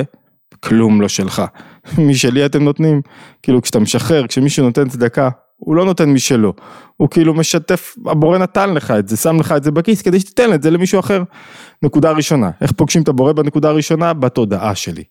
כלום 0.61 1.01
לא 1.01 1.09
שלך. 1.09 1.43
משלי 2.09 2.47
אתם 2.47 2.63
נותנים, 2.63 3.03
כאילו 3.43 3.63
כשאתה 3.63 3.81
משחרר, 3.81 4.27
כשמישהו 4.27 4.65
נותן 4.65 4.89
צדקה, 4.89 5.29
הוא 5.57 5.77
לא 5.77 5.85
נותן 5.85 6.11
משלו, 6.11 6.53
הוא 6.97 7.09
כאילו 7.09 7.35
משתף, 7.35 7.95
הבורא 8.07 8.39
נתן 8.39 8.75
לך 8.75 8.91
את 8.91 9.09
זה, 9.09 9.17
שם 9.17 9.41
לך 9.41 9.53
את 9.53 9.65
זה 9.65 9.71
בכיס 9.71 10.03
כדי 10.03 10.21
שתיתן 10.21 10.53
את 10.55 10.63
זה 10.63 10.71
למישהו 10.71 11.01
אחר. 11.01 11.23
נקודה 11.83 12.13
ראשונה, 12.13 12.51
איך 12.61 12.73
פוגשים 12.73 13.03
את 13.03 13.09
הבורא 13.09 13.33
בנקודה 13.33 13.69
הראשונה? 13.69 14.13
בתודעה 14.13 14.75
שלי. 14.75 15.05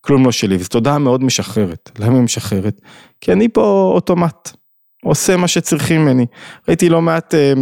כלום 0.00 0.24
לא 0.24 0.32
שלי, 0.32 0.56
וזו 0.56 0.68
תודעה 0.68 0.98
מאוד 0.98 1.24
משחררת. 1.24 1.90
למה 1.98 2.14
היא 2.14 2.22
משחררת? 2.22 2.80
כי 3.20 3.32
אני 3.32 3.48
פה 3.48 3.90
אוטומט, 3.94 4.50
עושה 5.04 5.36
מה 5.36 5.48
שצריכים 5.48 6.00
ממני. 6.00 6.26
ראיתי 6.68 6.88
לא 6.88 7.02
מעט 7.02 7.34
אה, 7.34 7.52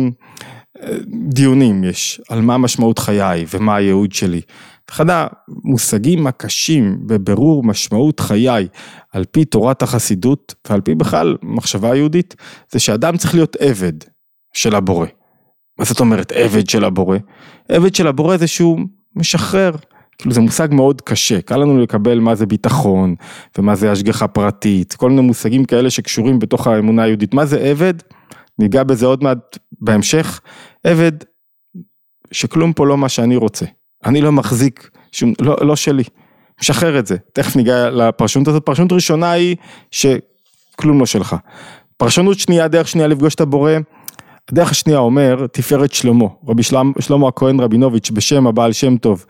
אה, 0.82 0.96
דיונים 1.28 1.84
יש, 1.84 2.20
על 2.28 2.40
מה 2.40 2.58
משמעות 2.58 2.98
חיי 2.98 3.44
ומה 3.54 3.76
הייעוד 3.76 4.12
שלי. 4.12 4.40
אחד 4.92 5.06
המושגים 5.10 6.26
הקשים 6.26 6.98
בבירור 7.06 7.64
משמעות 7.64 8.20
חיי 8.20 8.68
על 9.12 9.24
פי 9.24 9.44
תורת 9.44 9.82
החסידות 9.82 10.54
ועל 10.68 10.80
פי 10.80 10.94
בכלל 10.94 11.36
מחשבה 11.42 11.96
יהודית 11.96 12.34
זה 12.72 12.78
שאדם 12.78 13.16
צריך 13.16 13.34
להיות 13.34 13.56
עבד 13.56 13.92
של 14.54 14.74
הבורא. 14.74 15.06
מה 15.78 15.84
זאת 15.84 16.00
אומרת 16.00 16.32
עבד 16.32 16.68
של 16.68 16.84
הבורא? 16.84 17.18
עבד 17.68 17.94
של 17.94 18.06
הבורא 18.06 18.36
זה 18.36 18.46
שהוא 18.46 18.78
משחרר. 19.16 19.72
כאילו 20.18 20.34
זה 20.34 20.40
מושג 20.40 20.68
מאוד 20.70 21.00
קשה, 21.00 21.40
קל 21.40 21.56
לנו 21.56 21.80
לקבל 21.80 22.18
מה 22.18 22.34
זה 22.34 22.46
ביטחון 22.46 23.14
ומה 23.58 23.74
זה 23.74 23.92
השגחה 23.92 24.28
פרטית, 24.28 24.94
כל 24.94 25.10
מיני 25.10 25.22
מושגים 25.22 25.64
כאלה 25.64 25.90
שקשורים 25.90 26.38
בתוך 26.38 26.66
האמונה 26.66 27.02
היהודית. 27.02 27.34
מה 27.34 27.46
זה 27.46 27.60
עבד? 27.60 27.94
ניגע 28.58 28.82
בזה 28.82 29.06
עוד 29.06 29.24
מעט 29.24 29.58
בהמשך. 29.80 30.40
עבד 30.84 31.12
שכלום 32.30 32.72
פה 32.72 32.86
לא 32.86 32.98
מה 32.98 33.08
שאני 33.08 33.36
רוצה. 33.36 33.66
אני 34.04 34.20
לא 34.20 34.32
מחזיק, 34.32 34.90
שום, 35.12 35.32
לא, 35.40 35.56
לא 35.60 35.76
שלי, 35.76 36.02
משחרר 36.60 36.98
את 36.98 37.06
זה, 37.06 37.16
תכף 37.32 37.56
ניגע 37.56 37.90
לפרשנות 37.90 38.48
הזאת, 38.48 38.66
פרשנות 38.66 38.92
ראשונה 38.92 39.30
היא 39.30 39.56
שכלום 39.90 41.00
לא 41.00 41.06
שלך. 41.06 41.36
פרשנות 41.96 42.38
שנייה, 42.38 42.68
דרך 42.68 42.88
שנייה 42.88 43.08
לפגוש 43.08 43.34
את 43.34 43.40
הבורא, 43.40 43.72
הדרך 44.50 44.70
השנייה 44.70 44.98
אומר 44.98 45.46
תפארת 45.52 45.92
שלמה, 45.92 46.26
רבי 46.48 46.62
שלמה, 46.62 46.90
שלמה 47.00 47.28
הכהן 47.28 47.60
רבינוביץ' 47.60 48.10
בשם 48.10 48.46
הבעל 48.46 48.72
שם 48.72 48.96
טוב. 48.96 49.24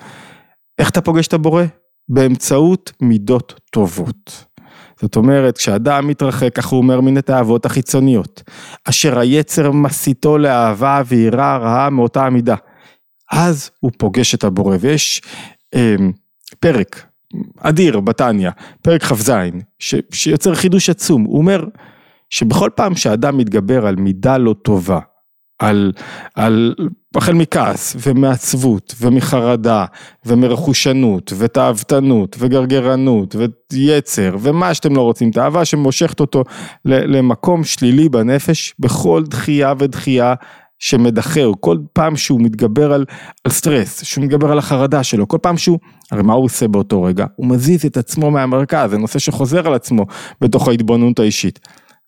איך 0.79 0.91
אתה 0.91 1.01
פוגש 1.01 1.27
את 1.27 1.33
הבורא? 1.33 1.65
באמצעות 2.09 2.93
מידות 3.01 3.61
טובות. 3.71 4.45
זאת 5.01 5.17
אומרת, 5.17 5.59
כשאדם 5.59 6.07
מתרחק, 6.07 6.55
כך 6.55 6.67
הוא 6.67 6.79
אומר, 6.79 7.01
מן 7.01 7.17
התאוות 7.17 7.67
החיצוניות, 7.67 8.43
אשר 8.85 9.19
היצר 9.19 9.71
מסיתו 9.71 10.39
לאהבה 10.39 11.03
ויראה 11.07 11.57
רעה 11.57 11.91
מאותה 11.91 12.27
המידה. 12.27 12.57
אז 13.33 13.71
הוא 13.81 13.91
פוגש 13.99 14.35
את 14.35 14.45
הבורא 14.45 14.77
ויש 14.81 15.23
אה, 15.75 15.97
פרק 16.61 17.07
אדיר 17.59 18.01
בתניא, 18.01 18.51
פרק 18.83 19.03
כ"ז, 19.03 19.33
שיוצר 20.13 20.55
חידוש 20.55 20.91
עצום, 20.91 21.23
הוא 21.23 21.39
אומר 21.39 21.65
שבכל 22.31 22.71
פעם 22.75 22.97
שאדם 22.97 23.39
מתגבר 23.39 23.87
על 23.87 23.97
מידה 23.97 24.39
לא 24.39 24.55
טובה, 24.63 25.01
על, 25.59 25.93
על, 26.35 26.75
החל 27.17 27.33
מכעס 27.33 27.97
ומעצבות 28.07 28.95
ומחרדה 29.01 29.85
ומרכושנות 30.27 31.33
ותאוותנות 31.39 32.37
וגרגרנות 32.39 33.37
ויצר 33.73 34.37
ומה 34.41 34.75
שאתם 34.75 34.97
לא 34.97 35.03
רוצים, 35.03 35.31
תאווה 35.31 35.65
שמושכת 35.65 36.21
אותו 36.21 36.45
למקום 36.85 37.65
שלילי 37.65 38.09
בנפש, 38.09 38.75
בכל 38.79 39.23
דחייה 39.27 39.73
ודחייה 39.79 40.35
שמדחר, 40.83 41.51
כל 41.61 41.79
פעם 41.93 42.17
שהוא 42.17 42.41
מתגבר 42.41 42.93
על, 42.93 43.05
על 43.45 43.53
סטרס, 43.53 44.05
שהוא 44.05 44.25
מתגבר 44.25 44.53
על 44.53 44.59
החרדה 44.59 45.03
שלו, 45.03 45.29
כל 45.29 45.39
פעם 45.43 45.57
שהוא, 45.57 45.79
הרי 46.11 46.23
מה 46.23 46.33
הוא 46.33 46.45
עושה 46.45 46.69
באותו 46.69 47.03
רגע? 47.03 47.27
הוא 47.37 47.47
מזיז 47.47 47.87
את 47.87 47.97
עצמו 47.97 48.31
מהמרכז, 48.31 48.91
זה 48.91 48.99
נושא 48.99 49.19
שחוזר 49.19 49.67
על 49.67 49.75
עצמו 49.75 50.07
בתוך 50.41 50.69
ההתבוננות 50.69 51.19
האישית. 51.19 51.59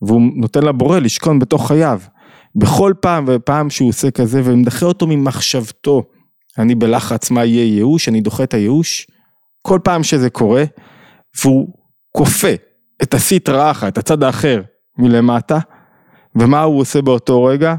והוא 0.03 0.23
נותן 0.37 0.63
לבורא 0.63 0.99
לשכון 0.99 1.39
בתוך 1.39 1.69
חייו. 1.69 2.01
בכל 2.57 2.93
פעם 3.01 3.25
ופעם 3.29 3.71
שהוא 3.71 3.89
עושה 3.89 4.11
כזה 4.11 4.41
ומדחה 4.45 4.87
אותו 4.87 5.07
ממחשבתו, 5.07 6.03
אני 6.59 6.75
בלחץ 6.75 7.31
מה 7.31 7.45
יהיה 7.45 7.75
ייאוש, 7.75 8.09
אני 8.09 8.21
דוחה 8.21 8.43
את 8.45 8.55
הייאוש, 8.55 9.07
כל 9.63 9.79
פעם 9.85 10.03
שזה 10.03 10.31
קורה, 10.31 10.65
והוא 11.43 11.69
כופה 12.13 12.53
את 13.03 13.15
הסטרא 13.15 13.71
אחא, 13.71 13.89
את 13.89 13.99
הצד 13.99 14.23
האחר 14.23 14.63
מלמטה, 14.99 15.59
ומה 16.37 16.63
הוא 16.63 16.81
עושה 16.81 17.03
באותו 17.03 17.45
רגע? 17.45 17.75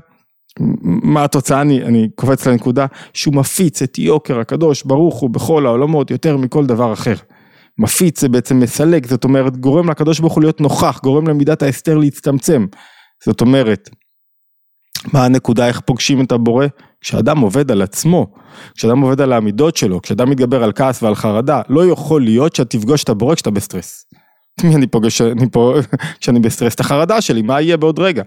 מה 0.86 1.24
התוצאה, 1.24 1.62
אני, 1.62 1.84
אני 1.84 2.10
קופץ 2.16 2.48
לנקודה, 2.48 2.86
שהוא 3.14 3.36
מפיץ 3.36 3.82
את 3.82 3.98
יוקר 3.98 4.40
הקדוש 4.40 4.84
ברוך 4.84 5.20
הוא 5.20 5.30
בכל 5.30 5.66
העולמות 5.66 6.12
יותר 6.12 6.38
מכל 6.38 6.66
דבר 6.66 6.94
אחר. 6.94 7.16
מפיץ 7.78 8.22
זה 8.22 8.30
בעצם 8.30 8.60
מסלק, 8.60 9.08
זאת 9.08 9.24
אומרת 9.24 9.58
גורם 9.58 9.90
לקדוש 9.90 10.20
ברוך 10.20 10.34
הוא 10.34 10.44
להיות 10.44 10.62
נוכח, 10.62 11.00
גורם 11.04 11.28
למידת 11.28 11.64
ההסתר 11.64 11.98
להצטמצם. 11.98 12.66
זאת 13.24 13.42
אומרת, 13.42 13.90
מה 15.14 15.26
הנקודה, 15.26 15.68
איך 15.68 15.80
פוגשים 15.80 16.24
את 16.24 16.32
הבורא? 16.32 16.66
כשאדם 17.02 17.40
עובד 17.40 17.72
על 17.72 17.82
עצמו, 17.82 18.28
כשאדם 18.76 19.02
עובד 19.02 19.22
על 19.22 19.34
המידות 19.34 19.78
שלו, 19.78 20.02
כשאדם 20.02 20.30
מתגבר 20.30 20.64
על 20.64 20.72
כעס 20.76 21.04
ועל 21.04 21.16
חרדה, 21.16 21.62
לא 21.70 21.86
יכול 21.86 22.22
להיות 22.22 22.56
שאתה 22.56 22.78
תפגוש 22.78 23.04
את 23.04 23.10
הבורא 23.10 23.36
כשאתה 23.36 23.52
בסטרס. 23.52 24.06
מי 24.64 24.76
אני 24.76 24.88
פוגש, 24.88 25.22
כשאני 26.20 26.40
בסטרס, 26.40 26.76
את 26.76 26.80
החרדה 26.80 27.22
שלי, 27.22 27.42
מה 27.42 27.62
יהיה 27.62 27.78
בעוד 27.78 28.00
רגע? 28.00 28.24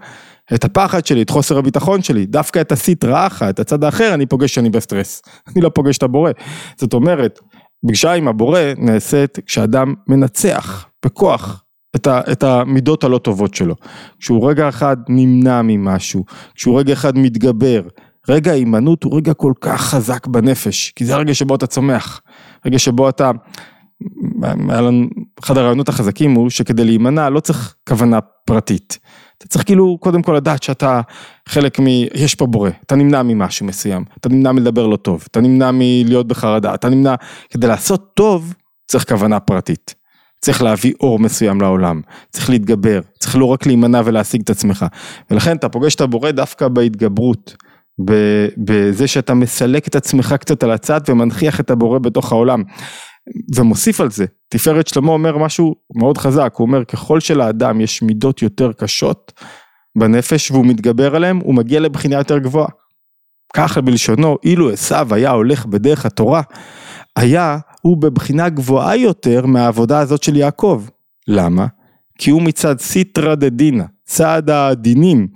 את 0.53 0.63
הפחד 0.63 1.05
שלי, 1.05 1.21
את 1.21 1.29
חוסר 1.29 1.57
הביטחון 1.57 2.01
שלי, 2.01 2.25
דווקא 2.25 2.61
את 2.61 2.71
הסטרא 2.71 3.27
אחרא, 3.27 3.49
את 3.49 3.59
הצד 3.59 3.83
האחר, 3.83 4.13
אני 4.13 4.25
פוגש 4.25 4.51
כשאני 4.51 4.69
בסטרס. 4.69 5.21
אני 5.47 5.61
לא 5.61 5.69
פוגש 5.69 5.97
את 5.97 6.03
הבורא. 6.03 6.31
זאת 6.77 6.93
אומרת, 6.93 7.39
פגישה 7.85 8.13
עם 8.13 8.27
הבורא 8.27 8.59
נעשית 8.77 9.39
כשאדם 9.45 9.93
מנצח 10.07 10.87
בכוח 11.05 11.63
את, 11.95 12.07
ה, 12.07 12.21
את 12.31 12.43
המידות 12.43 13.03
הלא 13.03 13.17
טובות 13.17 13.53
שלו. 13.53 13.75
כשהוא 14.19 14.49
רגע 14.49 14.69
אחד 14.69 14.97
נמנע 15.09 15.61
ממשהו, 15.61 16.25
כשהוא 16.55 16.79
רגע 16.79 16.93
אחד 16.93 17.17
מתגבר, 17.17 17.81
רגע 18.29 18.51
ההימנעות 18.51 19.03
הוא 19.03 19.17
רגע 19.17 19.33
כל 19.33 19.53
כך 19.61 19.81
חזק 19.81 20.27
בנפש, 20.27 20.91
כי 20.95 21.05
זה 21.05 21.15
הרגע 21.15 21.33
שבו 21.33 21.55
אתה 21.55 21.67
צומח, 21.67 22.21
רגע 22.65 22.79
שבו 22.79 23.09
אתה, 23.09 23.31
אחד 25.43 25.57
הרעיונות 25.57 25.89
החזקים 25.89 26.31
הוא 26.31 26.49
שכדי 26.49 26.85
להימנע 26.85 27.29
לא 27.29 27.39
צריך 27.39 27.75
כוונה 27.89 28.19
פרטית. 28.21 28.99
אתה 29.37 29.47
צריך 29.47 29.65
כאילו 29.65 29.97
קודם 29.99 30.21
כל 30.21 30.33
לדעת 30.33 30.63
שאתה 30.63 31.01
חלק 31.49 31.79
מ... 31.79 31.87
יש 32.13 32.35
פה 32.35 32.45
בורא, 32.45 32.69
אתה 32.85 32.95
נמנע 32.95 33.23
ממשהו 33.23 33.65
מסוים, 33.65 34.03
אתה 34.19 34.29
נמנע 34.29 34.51
מלדבר 34.51 34.87
לא 34.87 34.95
טוב, 34.95 35.23
אתה 35.31 35.41
נמנע 35.41 35.71
מלהיות 35.73 36.27
בחרדה, 36.27 36.73
אתה 36.73 36.89
נמנע... 36.89 37.15
כדי 37.49 37.67
לעשות 37.67 38.11
טוב 38.13 38.53
צריך 38.87 39.09
כוונה 39.09 39.39
פרטית. 39.39 39.95
צריך 40.41 40.61
להביא 40.61 40.93
אור 40.99 41.19
מסוים 41.19 41.61
לעולם, 41.61 42.01
צריך 42.29 42.49
להתגבר, 42.49 43.01
צריך 43.19 43.35
לא 43.35 43.45
רק 43.45 43.65
להימנע 43.65 44.01
ולהשיג 44.05 44.41
את 44.41 44.49
עצמך. 44.49 44.85
ולכן 45.31 45.57
אתה 45.57 45.69
פוגש 45.69 45.95
את 45.95 46.01
הבורא 46.01 46.31
דווקא 46.31 46.67
בהתגברות, 46.67 47.55
בזה 48.57 49.07
שאתה 49.07 49.33
מסלק 49.33 49.87
את 49.87 49.95
עצמך 49.95 50.35
קצת 50.39 50.63
על 50.63 50.71
הצד 50.71 51.01
ומנכיח 51.07 51.59
את 51.59 51.71
הבורא 51.71 51.99
בתוך 51.99 52.31
העולם. 52.31 52.63
ומוסיף 53.55 54.01
על 54.01 54.11
זה, 54.11 54.25
תפארת 54.49 54.87
שלמה 54.87 55.11
אומר 55.11 55.37
משהו 55.37 55.75
מאוד 55.95 56.17
חזק, 56.17 56.53
הוא 56.57 56.67
אומר 56.67 56.85
ככל 56.85 57.19
שלאדם 57.19 57.81
יש 57.81 58.01
מידות 58.01 58.41
יותר 58.41 58.71
קשות 58.73 59.33
בנפש 59.97 60.51
והוא 60.51 60.65
מתגבר 60.65 61.15
עליהן, 61.15 61.39
הוא 61.43 61.55
מגיע 61.55 61.79
לבחינה 61.79 62.15
יותר 62.15 62.37
גבוהה. 62.37 62.69
ככה 63.53 63.81
בלשונו, 63.81 64.37
אילו 64.43 64.69
עשו 64.69 64.95
היה 65.11 65.31
הולך 65.31 65.65
בדרך 65.65 66.05
התורה, 66.05 66.41
היה 67.15 67.57
הוא 67.81 67.97
בבחינה 67.97 68.49
גבוהה 68.49 68.95
יותר 68.95 69.45
מהעבודה 69.45 69.99
הזאת 69.99 70.23
של 70.23 70.35
יעקב. 70.35 70.83
למה? 71.27 71.67
כי 72.17 72.31
הוא 72.31 72.41
מצד 72.41 72.79
סיטרא 72.79 73.35
דדינא, 73.35 73.83
צד 74.05 74.49
הדינים, 74.49 75.27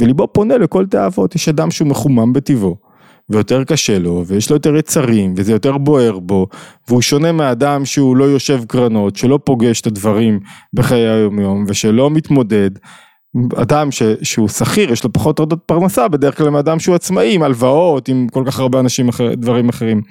וליבו 0.00 0.32
פונה 0.32 0.58
לכל 0.58 0.86
תאוות, 0.86 1.34
יש 1.34 1.48
אדם 1.48 1.70
שהוא 1.70 1.88
מחומם 1.88 2.32
בטבעו. 2.32 2.89
ויותר 3.30 3.64
קשה 3.64 3.98
לו, 3.98 4.24
ויש 4.26 4.50
לו 4.50 4.56
יותר 4.56 4.76
יצרים, 4.76 5.34
וזה 5.36 5.52
יותר 5.52 5.78
בוער 5.78 6.18
בו, 6.18 6.46
והוא 6.88 7.02
שונה 7.02 7.32
מאדם 7.32 7.84
שהוא 7.84 8.16
לא 8.16 8.24
יושב 8.24 8.64
קרנות, 8.68 9.16
שלא 9.16 9.38
פוגש 9.44 9.80
את 9.80 9.86
הדברים 9.86 10.40
בחיי 10.72 11.08
היום 11.08 11.38
יום, 11.38 11.64
ושלא 11.68 12.10
מתמודד. 12.10 12.70
אדם 13.56 13.90
ש, 13.90 14.02
שהוא 14.22 14.48
שכיר, 14.48 14.92
יש 14.92 15.04
לו 15.04 15.12
פחות 15.12 15.38
הורדות 15.38 15.58
פרנסה, 15.66 16.08
בדרך 16.08 16.38
כלל 16.38 16.50
מאדם 16.50 16.78
שהוא 16.78 16.94
עצמאי, 16.94 17.34
עם 17.34 17.42
הלוואות, 17.42 18.08
עם 18.08 18.26
כל 18.32 18.44
כך 18.46 18.58
הרבה 18.58 18.80
אנשים, 18.80 19.08
אחר, 19.08 19.34
דברים 19.34 19.68
אחרים. 19.68 20.02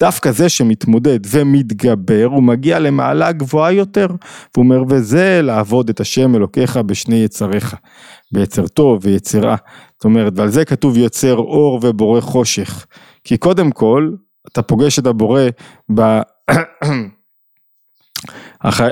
דווקא 0.00 0.30
זה 0.30 0.48
שמתמודד 0.48 1.18
ומתגבר, 1.30 2.24
הוא 2.24 2.42
מגיע 2.42 2.78
למעלה 2.78 3.32
גבוהה 3.32 3.72
יותר, 3.72 4.06
והוא 4.06 4.64
אומר, 4.64 4.82
וזה 4.88 5.40
לעבוד 5.42 5.88
את 5.88 6.00
השם 6.00 6.34
אלוקיך 6.34 6.76
בשני 6.76 7.16
יצריך, 7.16 7.76
ביצר 8.32 8.66
טוב 8.66 8.98
ויצירה. 9.02 9.56
זאת 9.98 10.04
אומרת, 10.04 10.32
ועל 10.36 10.48
זה 10.48 10.64
כתוב 10.64 10.96
יוצר 10.96 11.36
אור 11.36 11.80
ובורא 11.82 12.20
חושך. 12.20 12.86
כי 13.24 13.36
קודם 13.36 13.70
כל, 13.70 14.10
אתה 14.52 14.62
פוגש 14.62 14.98
את 14.98 15.06
הבורא 15.06 15.42
ב... 15.94 16.00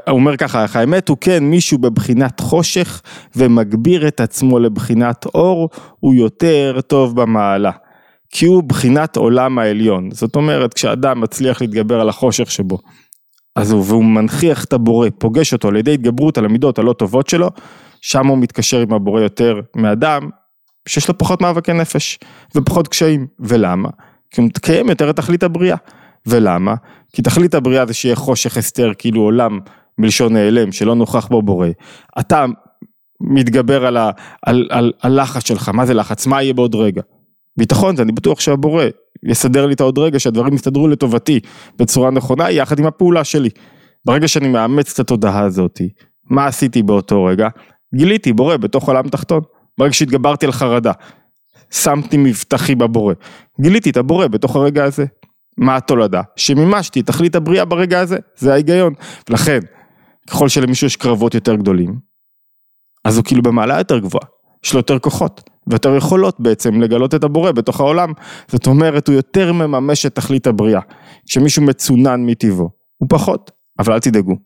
הוא 0.09 0.19
אומר 0.19 0.37
ככה, 0.37 0.65
אך 0.65 0.77
האמת 0.77 1.09
הוא 1.09 1.17
כן 1.21 1.45
מישהו 1.45 1.79
בבחינת 1.79 2.41
חושך 2.41 3.03
ומגביר 3.37 4.09
את 4.09 4.21
עצמו 4.21 4.59
לבחינת 4.59 5.27
אור, 5.27 5.69
הוא 6.01 6.15
יותר 6.15 6.81
טוב 6.87 7.21
במעלה. 7.21 7.71
כי 8.31 8.47
הוא 8.47 8.63
בחינת 8.63 9.17
עולם 9.17 9.59
העליון. 9.59 10.11
זאת 10.11 10.37
אומרת, 10.37 10.75
כשאדם 10.75 11.21
מצליח 11.21 11.61
להתגבר 11.61 12.01
על 12.01 12.09
החושך 12.09 12.51
שבו, 12.51 12.79
אז 13.57 13.73
הוא, 13.73 13.85
והוא 13.87 14.05
מנכיח 14.05 14.65
את 14.65 14.73
הבורא, 14.73 15.09
פוגש 15.19 15.53
אותו 15.53 15.69
על 15.69 15.77
ידי 15.77 15.95
התגברות 15.95 16.39
על 16.39 16.45
המידות 16.45 16.79
הלא 16.79 16.93
טובות 16.93 17.29
שלו, 17.29 17.51
שם 18.01 18.27
הוא 18.27 18.39
מתקשר 18.39 18.81
עם 18.81 18.93
הבורא 18.93 19.21
יותר 19.21 19.61
מאדם 19.77 20.31
שיש 20.87 21.09
לו 21.09 21.19
פחות 21.19 21.43
מאבקי 21.43 21.73
נפש 21.73 22.19
ופחות 22.55 22.89
קשיים. 22.89 23.27
ולמה? 23.41 23.89
כי 24.31 24.41
הוא 24.41 24.47
מתקיים 24.47 24.89
יותר 24.89 25.11
את 25.11 25.17
תכלית 25.17 25.43
הבריאה. 25.43 25.77
ולמה? 26.27 26.75
כי 27.13 27.23
תכלית 27.23 27.55
הבריאה 27.55 27.87
זה 27.87 27.95
שיהיה 27.95 28.17
חושך 28.17 28.57
הסתר, 28.57 28.93
כאילו 28.99 29.23
עולם 29.23 29.59
מלשון 29.99 30.33
נעלם, 30.33 30.73
שלא 30.73 30.95
נוכח 30.95 31.27
בו 31.27 31.43
בורא. 31.43 31.69
אתה 32.21 32.45
מתגבר 33.21 33.87
על, 33.87 33.97
ה, 33.97 34.11
על, 34.43 34.69
על, 34.71 34.93
על 35.03 35.21
לחץ 35.23 35.47
שלך, 35.47 35.69
מה 35.69 35.87
זה 35.87 35.95
לחץ? 35.95 36.27
מה 36.27 36.43
יהיה 36.43 36.55
בעוד 36.55 36.75
רגע? 36.75 37.03
ביטחון 37.57 37.97
זה 37.97 38.03
אני 38.03 38.13
בטוח 38.13 38.41
שהבורא 38.41 38.85
יסדר 39.25 39.67
לי 39.67 39.75
את 39.75 39.81
העוד 39.81 39.99
רגע 39.99 40.21
שהדברים 40.21 40.55
יסתדרו 40.55 40.89
לטובתי 40.89 41.41
בצורה 41.79 42.11
נכונה 42.11 42.51
יחד 42.51 42.79
עם 42.79 42.87
הפעולה 42.87 43.25
שלי. 43.25 43.51
ברגע 44.05 44.29
שאני 44.29 44.49
מאמץ 44.49 44.93
את 44.93 44.99
התודעה 44.99 45.41
הזאתי, 45.41 45.89
מה 46.31 46.47
עשיתי 46.47 46.83
באותו 46.83 47.25
רגע? 47.25 47.49
גיליתי 47.95 48.33
בורא 48.33 48.57
בתוך 48.57 48.89
עולם 48.89 49.09
תחתון. 49.09 49.41
ברגע 49.79 49.93
שהתגברתי 49.93 50.47
על 50.47 50.53
חרדה, 50.53 50.93
שמתי 51.71 52.17
מבטחי 52.17 52.75
בבורא, 52.75 53.15
גיליתי 53.61 53.91
את 53.91 53.97
הבורא 53.97 54.27
בתוך 54.27 54.57
הרגע 54.57 54.85
הזה. 54.85 55.05
מה 55.59 55.77
התולדה? 55.77 56.23
שמימשתי 56.37 57.01
את 57.01 57.07
תכלית 57.07 57.35
הבריאה 57.35 57.65
ברגע 57.65 58.01
הזה, 58.01 58.19
זה 58.37 58.53
ההיגיון. 58.53 58.95
ולכן, 59.31 59.59
ככל 60.31 60.49
שלמישהו 60.49 60.87
יש 60.87 60.97
קרבות 60.97 61.35
יותר 61.35 61.55
גדולים, 61.55 61.99
אז 63.05 63.17
הוא 63.17 63.25
כאילו 63.25 63.43
במעלה 63.43 63.79
יותר 63.79 63.99
גבוהה, 63.99 64.27
יש 64.65 64.73
לו 64.73 64.79
יותר 64.79 64.99
כוחות. 64.99 65.51
ויותר 65.67 65.97
יכולות 65.97 66.41
בעצם 66.41 66.81
לגלות 66.81 67.15
את 67.15 67.25
הבורא 67.25 67.53
בתוך 67.53 67.81
העולם. 67.81 68.13
זאת 68.49 68.67
אומרת, 68.67 69.09
הוא 69.09 69.17
יותר 69.17 69.53
מממש 69.53 70.07
את 70.07 70.15
תכלית 70.15 70.47
הבריאה. 70.47 70.81
כשמישהו 71.29 71.63
מצונן 71.63 72.27
מטבעו, 72.27 72.71
הוא 72.97 73.09
פחות, 73.11 73.51
אבל 73.79 73.93
אל 73.93 74.01
תדאגו. 74.01 74.37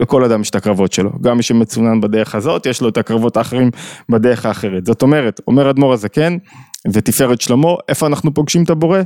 לכל 0.00 0.24
אדם 0.24 0.40
יש 0.40 0.50
את 0.50 0.54
הקרבות 0.54 0.92
שלו, 0.92 1.10
גם 1.20 1.36
מי 1.36 1.42
שמצונן 1.42 2.00
בדרך 2.00 2.34
הזאת, 2.34 2.66
יש 2.66 2.80
לו 2.80 2.88
את 2.88 2.96
הקרבות 2.96 3.36
האחרים 3.36 3.70
בדרך 4.08 4.46
האחרת. 4.46 4.86
זאת 4.86 5.02
אומרת, 5.02 5.40
אומר 5.46 5.70
אדמו"ר 5.70 5.92
הזקן, 5.92 6.36
ותפארת 6.92 7.40
שלמה, 7.40 7.68
איפה 7.88 8.06
אנחנו 8.06 8.34
פוגשים 8.34 8.62
את 8.62 8.70
הבורא? 8.70 9.00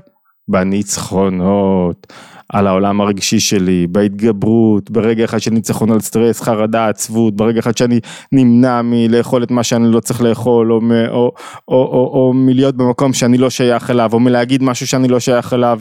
בניצחונות, 0.49 2.07
על 2.49 2.67
העולם 2.67 3.01
הרגשי 3.01 3.41
שלי, 3.41 3.87
בהתגברות, 3.91 4.91
ברגע 4.91 5.25
אחד 5.25 5.39
של 5.39 5.51
ניצחון 5.51 5.93
על 5.93 6.01
סטרס, 6.01 6.41
חרדה, 6.41 6.89
עצבות, 6.89 7.37
ברגע 7.37 7.61
אחד 7.61 7.77
שאני 7.77 8.01
נמנע 8.33 8.81
מלאכול 8.85 9.43
את 9.43 9.51
מה 9.51 9.63
שאני 9.63 9.93
לא 9.93 10.01
צריך 10.01 10.23
לאכול, 10.23 10.73
או, 10.73 10.77
או, 10.77 10.83
או, 11.11 11.33
או, 11.69 11.85
או, 11.85 12.11
או 12.15 12.33
מלהיות 12.35 12.77
במקום 12.77 13.13
שאני 13.13 13.39
לא 13.39 13.51
שייך 13.51 13.91
אליו, 13.91 14.11
או 14.13 14.21
מלהגיד 14.21 14.63
משהו 14.63 14.87
שאני 14.87 15.09
לא 15.09 15.21
שייך 15.21 15.53
אליו, 15.53 15.81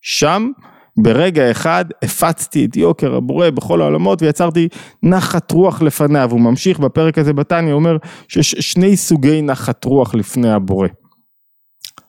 שם 0.00 0.50
ברגע 0.96 1.50
אחד 1.50 1.84
הפצתי 2.02 2.64
את 2.64 2.76
יוקר 2.76 3.14
הבורא 3.14 3.50
בכל 3.50 3.80
העולמות 3.80 4.22
ויצרתי 4.22 4.68
נחת 5.02 5.50
רוח 5.50 5.82
לפניו, 5.82 6.30
הוא 6.30 6.40
ממשיך 6.40 6.78
בפרק 6.78 7.18
הזה 7.18 7.32
בתניא, 7.32 7.72
הוא 7.72 7.78
אומר 7.78 7.96
שיש 8.28 8.50
שני 8.50 8.96
סוגי 8.96 9.42
נחת 9.42 9.84
רוח 9.84 10.14
לפני 10.14 10.52
הבורא. 10.52 10.88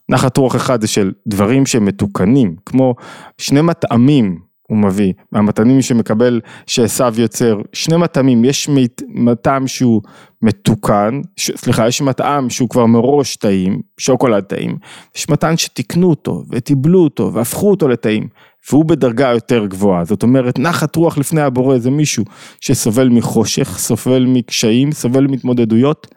נחת 0.09 0.37
רוח 0.37 0.55
אחד 0.55 0.81
זה 0.81 0.87
של 0.87 1.11
דברים 1.27 1.65
שמתוקנים, 1.65 2.55
כמו 2.65 2.95
שני 3.37 3.61
מטעמים 3.61 4.39
הוא 4.69 4.77
מביא, 4.77 5.13
מהמטעמים 5.31 5.81
שמקבל, 5.81 6.41
שעשו 6.67 7.03
יוצר, 7.17 7.57
שני 7.73 7.97
מטעמים, 7.97 8.45
יש 8.45 8.69
מטעם 9.07 9.67
שהוא 9.67 10.01
מתוקן, 10.41 11.21
ש, 11.35 11.51
סליחה, 11.55 11.87
יש 11.87 12.01
מטעם 12.01 12.49
שהוא 12.49 12.69
כבר 12.69 12.85
מראש 12.85 13.35
טעים, 13.35 13.81
שוקולד 13.97 14.43
טעים, 14.43 14.77
יש 15.15 15.29
מטעם 15.29 15.57
שתיקנו 15.57 16.09
אותו 16.09 16.43
וטיבלו 16.51 17.03
אותו 17.03 17.33
והפכו 17.33 17.71
אותו 17.71 17.87
לטעים, 17.87 18.27
והוא 18.71 18.85
בדרגה 18.85 19.29
יותר 19.29 19.65
גבוהה, 19.65 20.05
זאת 20.05 20.23
אומרת 20.23 20.59
נחת 20.59 20.95
רוח 20.95 21.17
לפני 21.17 21.41
הבורא 21.41 21.77
זה 21.77 21.91
מישהו 21.91 22.25
שסובל 22.61 23.09
מחושך, 23.09 23.77
סובל 23.77 24.25
מקשיים, 24.27 24.91
סובל 24.91 25.27
מהתמודדויות, 25.27 26.07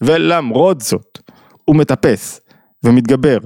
ולמרות 0.00 0.80
זאת 0.80 1.18
הוא 1.64 1.76
מטפס 1.76 2.40
ומתגבר 2.84 3.38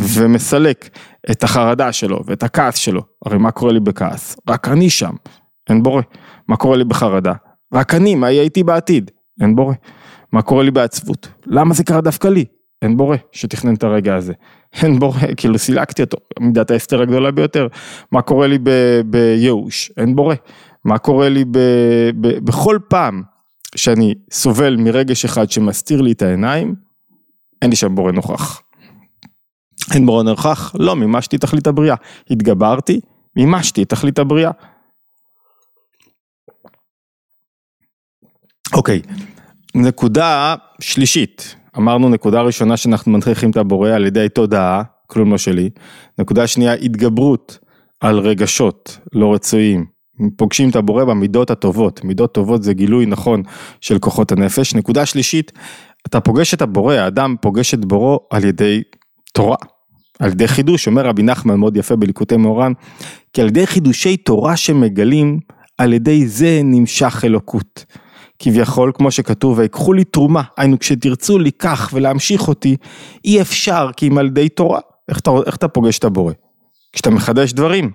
ומסלק 0.00 0.88
את 1.30 1.42
החרדה 1.42 1.92
שלו 1.92 2.20
ואת 2.26 2.42
הכעס 2.42 2.76
שלו, 2.76 3.02
הרי 3.26 3.38
מה 3.38 3.50
קורה 3.50 3.72
לי 3.72 3.80
בכעס? 3.80 4.36
רק 4.48 4.68
אני 4.68 4.90
שם, 4.90 5.14
אין 5.70 5.82
בורא. 5.82 6.02
מה 6.48 6.56
קורה 6.56 6.76
לי 6.76 6.84
בחרדה? 6.84 7.32
רק 7.74 7.94
אני, 7.94 8.14
מה 8.14 8.30
יהיה 8.30 8.42
איתי 8.42 8.62
בעתיד? 8.62 9.10
אין 9.42 9.56
בורא. 9.56 9.74
מה 10.32 10.42
קורה 10.42 10.62
לי 10.62 10.70
בעצבות? 10.70 11.28
למה 11.46 11.74
זה 11.74 11.84
קרה 11.84 12.00
דווקא 12.00 12.28
לי? 12.28 12.44
אין 12.82 12.96
בורא 12.96 13.16
שתכנן 13.32 13.74
את 13.74 13.84
הרגע 13.84 14.14
הזה. 14.14 14.32
אין 14.72 14.98
בורא, 14.98 15.20
כאילו 15.36 15.58
סילקתי 15.58 16.02
אותו, 16.02 16.16
מידת 16.40 16.70
ההסתר 16.70 17.02
הגדולה 17.02 17.30
ביותר. 17.30 17.66
מה 18.12 18.22
קורה 18.22 18.46
לי 18.46 18.58
בייאוש? 19.06 19.92
אין 19.96 20.16
בורא. 20.16 20.34
מה 20.84 20.98
קורה 20.98 21.28
לי 21.28 21.44
ב, 21.44 21.58
ב, 22.20 22.28
בכל 22.44 22.78
פעם 22.88 23.22
שאני 23.76 24.14
סובל 24.32 24.76
מרגש 24.76 25.24
אחד 25.24 25.50
שמסתיר 25.50 26.00
לי 26.00 26.12
את 26.12 26.22
העיניים, 26.22 26.74
אין 27.62 27.70
לי 27.70 27.76
שם 27.76 27.94
בורא 27.94 28.12
נוכח. 28.12 28.62
אין 29.94 30.06
בורא 30.06 30.22
נוכח? 30.22 30.74
לא, 30.78 30.96
מימשתי 30.96 31.38
תכלית 31.38 31.66
הבריאה. 31.66 31.94
התגברתי, 32.30 33.00
מימשתי 33.36 33.82
את 33.82 33.88
תכלית 33.88 34.18
הבריאה. 34.18 34.50
אוקיי, 38.72 39.02
נקודה 39.74 40.54
שלישית, 40.80 41.56
אמרנו 41.76 42.08
נקודה 42.08 42.40
ראשונה 42.40 42.76
שאנחנו 42.76 43.12
מנכיחים 43.12 43.50
את 43.50 43.56
הבורא 43.56 43.90
על 43.90 44.06
ידי 44.06 44.28
תודעה, 44.28 44.82
כלום 45.06 45.30
לא 45.30 45.38
שלי, 45.38 45.70
נקודה 46.18 46.46
שנייה 46.46 46.72
התגברות 46.72 47.58
על 48.00 48.18
רגשות 48.18 48.98
לא 49.12 49.34
רצויים, 49.34 49.86
פוגשים 50.36 50.70
את 50.70 50.76
הבורא 50.76 51.04
במידות 51.04 51.50
הטובות, 51.50 52.04
מידות 52.04 52.34
טובות 52.34 52.62
זה 52.62 52.72
גילוי 52.72 53.06
נכון 53.06 53.42
של 53.80 53.98
כוחות 53.98 54.32
הנפש, 54.32 54.74
נקודה 54.74 55.06
שלישית, 55.06 55.52
אתה 56.06 56.20
פוגש 56.20 56.54
את 56.54 56.62
הבורא, 56.62 56.94
האדם 56.94 57.34
פוגש 57.40 57.74
את 57.74 57.84
בורו 57.84 58.20
על 58.30 58.44
ידי 58.44 58.82
תורה, 59.34 59.56
על 60.18 60.30
ידי 60.30 60.48
חידוש, 60.48 60.86
אומר 60.86 61.06
רבי 61.06 61.22
נחמן 61.22 61.54
מאוד 61.54 61.76
יפה 61.76 61.96
בליקוטי 61.96 62.36
מאורן, 62.36 62.72
כי 63.32 63.40
על 63.40 63.48
ידי 63.48 63.66
חידושי 63.66 64.16
תורה 64.16 64.56
שמגלים, 64.56 65.40
על 65.78 65.92
ידי 65.92 66.26
זה 66.26 66.60
נמשך 66.64 67.22
אלוקות. 67.24 67.84
כביכול, 68.38 68.92
כמו 68.94 69.10
שכתוב, 69.10 69.58
ויקחו 69.58 69.92
לי 69.92 70.04
תרומה, 70.04 70.42
היינו 70.56 70.78
כשתרצו 70.78 71.38
לקח 71.38 71.90
ולהמשיך 71.92 72.48
אותי, 72.48 72.76
אי 73.24 73.40
אפשר 73.40 73.90
כי 73.96 74.08
אם 74.08 74.18
על 74.18 74.26
ידי 74.26 74.48
תורה. 74.48 74.80
איך 75.08 75.18
אתה, 75.18 75.30
איך 75.46 75.56
אתה 75.56 75.68
פוגש 75.68 75.98
את 75.98 76.04
הבורא? 76.04 76.32
כשאתה 76.92 77.10
מחדש 77.10 77.52
דברים. 77.52 77.90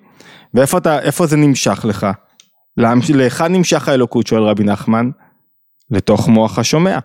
ואיפה 0.53 0.77
אתה, 0.77 0.99
זה 1.25 1.37
נמשך 1.37 1.85
לך? 1.89 2.07
להיכן 3.09 3.53
נמשך 3.53 3.87
האלוקות, 3.87 4.27
שואל 4.27 4.43
רבי 4.43 4.63
נחמן? 4.63 5.09
לתוך 5.91 6.27
מוח 6.27 6.59
השומע. 6.59 6.99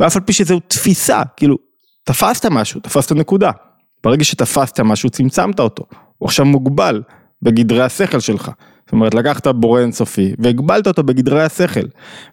ואף 0.00 0.16
על 0.16 0.22
פי 0.22 0.32
שזהו 0.32 0.60
תפיסה, 0.60 1.22
כאילו, 1.36 1.56
תפסת 2.04 2.46
משהו, 2.46 2.80
תפסת 2.80 3.12
נקודה. 3.12 3.50
ברגע 4.04 4.24
שתפסת 4.24 4.80
משהו, 4.80 5.10
צמצמת 5.10 5.60
אותו. 5.60 5.84
הוא 6.18 6.26
עכשיו 6.26 6.46
מוגבל 6.46 7.02
בגדרי 7.42 7.82
השכל 7.82 8.20
שלך. 8.20 8.50
זאת 8.86 8.92
אומרת, 8.92 9.14
לקחת 9.14 9.46
בורא 9.46 9.80
אינסופי 9.80 10.34
והגבלת 10.38 10.86
אותו 10.86 11.02
בגדרי 11.02 11.42
השכל. 11.42 11.86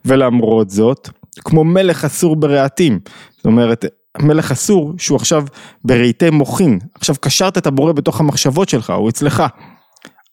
ולמרות 0.06 0.70
זאת, 0.70 1.10
כמו 1.40 1.64
מלך 1.64 2.06
אסור 2.06 2.36
ברהטים. 2.36 3.00
זאת 3.38 3.46
אומרת, 3.46 3.86
מלך 4.22 4.52
אסור 4.52 4.94
שהוא 4.98 5.16
עכשיו 5.16 5.44
ברהיטי 5.86 6.30
מוחין. 6.30 6.80
עכשיו 6.96 7.16
קשרת 7.22 7.58
את 7.58 7.68
הבורא 7.68 7.92
בתוך 7.92 8.20
המחשבות 8.20 8.70
שלך, 8.70 8.90
הוא 8.90 9.10
אצלך. 9.10 9.44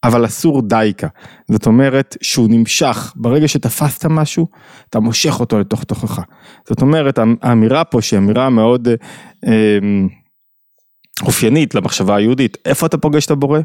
אבל 0.04 0.26
אסור 0.26 0.62
דייקה, 0.62 1.06
זאת 1.50 1.66
אומרת 1.66 2.16
שהוא 2.22 2.48
נמשך, 2.50 3.12
ברגע 3.16 3.48
שתפסת 3.48 4.06
משהו, 4.06 4.46
אתה 4.90 5.00
מושך 5.00 5.40
אותו 5.40 5.58
לתוך 5.58 5.84
תוכך. 5.84 6.20
זאת 6.68 6.82
אומרת, 6.82 7.18
האמירה 7.42 7.84
פה 7.84 8.02
שהיא 8.02 8.18
אמירה 8.18 8.50
מאוד 8.50 8.88
אה, 8.88 8.94
אה, 9.46 9.78
אופיינית 11.22 11.74
למחשבה 11.74 12.16
היהודית, 12.16 12.58
איפה 12.64 12.86
אתה 12.86 12.98
פוגש 12.98 13.26
את 13.26 13.30
הבורא? 13.30 13.60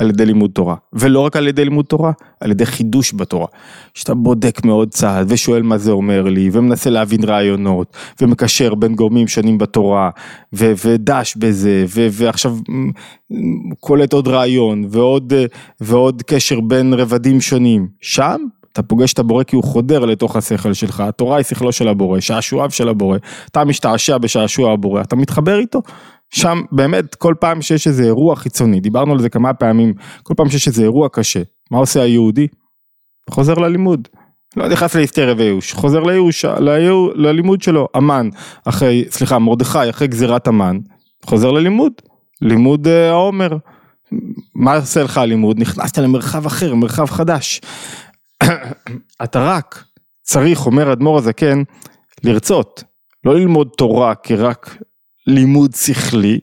על 0.00 0.08
ידי 0.08 0.26
לימוד 0.26 0.50
תורה, 0.50 0.74
ולא 0.92 1.20
רק 1.20 1.36
על 1.36 1.48
ידי 1.48 1.64
לימוד 1.64 1.84
תורה, 1.84 2.12
על 2.40 2.50
ידי 2.50 2.66
חידוש 2.66 3.14
בתורה. 3.14 3.46
שאתה 3.94 4.14
בודק 4.14 4.64
מאוד 4.64 4.88
צעד 4.88 5.26
ושואל 5.28 5.62
מה 5.62 5.78
זה 5.78 5.90
אומר 5.90 6.22
לי, 6.22 6.50
ומנסה 6.52 6.90
להבין 6.90 7.24
רעיונות, 7.24 7.96
ומקשר 8.20 8.74
בין 8.74 8.94
גורמים 8.94 9.28
שונים 9.28 9.58
בתורה, 9.58 10.10
ו- 10.52 10.72
ודש 10.84 11.34
בזה, 11.36 11.84
ו- 11.88 12.08
ועכשיו 12.10 12.56
קולט 13.80 14.12
עוד 14.12 14.28
רעיון, 14.28 14.84
ועוד, 14.90 15.32
ועוד 15.80 16.22
קשר 16.22 16.60
בין 16.60 16.94
רבדים 16.94 17.40
שונים. 17.40 17.88
שם 18.00 18.36
אתה 18.72 18.82
פוגש 18.82 19.12
את 19.12 19.18
הבורא 19.18 19.42
כי 19.42 19.56
הוא 19.56 19.64
חודר 19.64 20.04
לתוך 20.04 20.36
השכל 20.36 20.72
שלך, 20.72 21.00
התורה 21.00 21.36
היא 21.36 21.44
שכלו 21.44 21.72
של 21.72 21.88
הבורא, 21.88 22.20
שעשועיו 22.20 22.70
של 22.70 22.88
הבורא, 22.88 23.18
אתה 23.50 23.64
משתעשע 23.64 24.18
בשעשוע 24.18 24.72
הבורא, 24.72 25.00
אתה 25.00 25.16
מתחבר 25.16 25.58
איתו, 25.58 25.82
שם 26.30 26.60
באמת 26.72 27.14
כל 27.14 27.34
פעם 27.40 27.62
שיש 27.62 27.86
איזה 27.86 28.02
אירוע 28.02 28.36
חיצוני, 28.36 28.80
דיברנו 28.80 29.12
על 29.12 29.20
זה 29.20 29.28
כמה 29.28 29.54
פעמים, 29.54 29.94
כל 30.22 30.34
פעם 30.36 30.50
שיש 30.50 30.68
איזה 30.68 30.82
אירוע 30.82 31.08
קשה, 31.12 31.42
מה 31.70 31.78
עושה 31.78 32.02
היהודי? 32.02 32.46
חוזר 33.30 33.54
ללימוד. 33.54 34.08
לא 34.56 34.68
נכנס 34.68 34.94
להיסטריה 34.94 35.34
וייאוש, 35.38 35.72
חוזר 35.72 36.00
לייאוש, 36.00 36.44
ללימוד 37.14 37.62
שלו, 37.62 37.88
אמן, 37.96 38.28
אחרי, 38.64 39.04
סליחה, 39.10 39.38
מרדכי, 39.38 39.90
אחרי 39.90 40.06
גזירת 40.08 40.48
אמן, 40.48 40.78
חוזר 41.24 41.50
ללימוד, 41.50 41.92
לימוד 42.42 42.86
אה, 42.86 43.10
העומר. 43.10 43.56
מה 44.54 44.76
עושה 44.76 45.02
לך 45.02 45.18
הלימוד? 45.18 45.58
נכנסת 45.60 45.98
למרחב 45.98 46.46
אחר, 46.46 46.74
מרחב 46.74 47.06
חדש. 47.06 47.60
אתה 49.24 49.44
רק 49.44 49.84
צריך, 50.22 50.66
אומר 50.66 50.92
אדמו"ר 50.92 51.18
הזקן, 51.18 51.62
לרצות, 52.24 52.84
לא 53.24 53.34
ללמוד 53.34 53.68
תורה 53.76 54.14
כרק 54.14 54.76
לימוד 55.26 55.74
שכלי, 55.74 56.38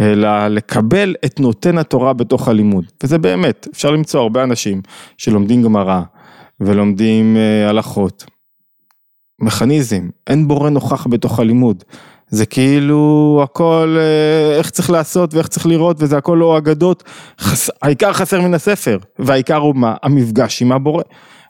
אלא 0.00 0.48
לקבל 0.48 1.14
את 1.24 1.40
נותן 1.40 1.78
התורה 1.78 2.12
בתוך 2.12 2.48
הלימוד. 2.48 2.84
וזה 3.02 3.18
באמת, 3.18 3.68
אפשר 3.72 3.90
למצוא 3.90 4.20
הרבה 4.20 4.42
אנשים 4.42 4.82
שלומדים 5.18 5.62
גמרא 5.62 6.00
ולומדים 6.60 7.36
אה, 7.36 7.68
הלכות. 7.68 8.24
מכניזם, 9.40 10.08
אין 10.26 10.48
בורא 10.48 10.70
נוכח 10.70 11.06
בתוך 11.06 11.38
הלימוד. 11.38 11.84
זה 12.30 12.46
כאילו 12.46 13.40
הכל 13.44 13.96
אה, 13.98 14.58
איך 14.58 14.70
צריך 14.70 14.90
לעשות 14.90 15.34
ואיך 15.34 15.48
צריך 15.48 15.66
לראות 15.66 15.96
וזה 16.02 16.16
הכל 16.16 16.36
לא 16.40 16.58
אגדות, 16.58 17.02
חס... 17.40 17.70
העיקר 17.82 18.12
חסר 18.12 18.40
מן 18.40 18.54
הספר 18.54 18.98
והעיקר 19.18 19.56
הוא 19.56 19.76
מה? 19.76 19.94
המפגש 20.02 20.62
עם 20.62 20.72
הבורא. 20.72 21.02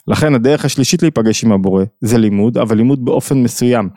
לכן 0.09 0.35
הדרך 0.35 0.65
השלישית 0.65 1.01
להיפגש 1.01 1.43
עם 1.43 1.51
הבורא 1.51 1.83
זה 2.01 2.17
לימוד, 2.17 2.57
אבל 2.57 2.77
לימוד 2.77 3.05
באופן 3.05 3.43
מסוים. 3.43 3.89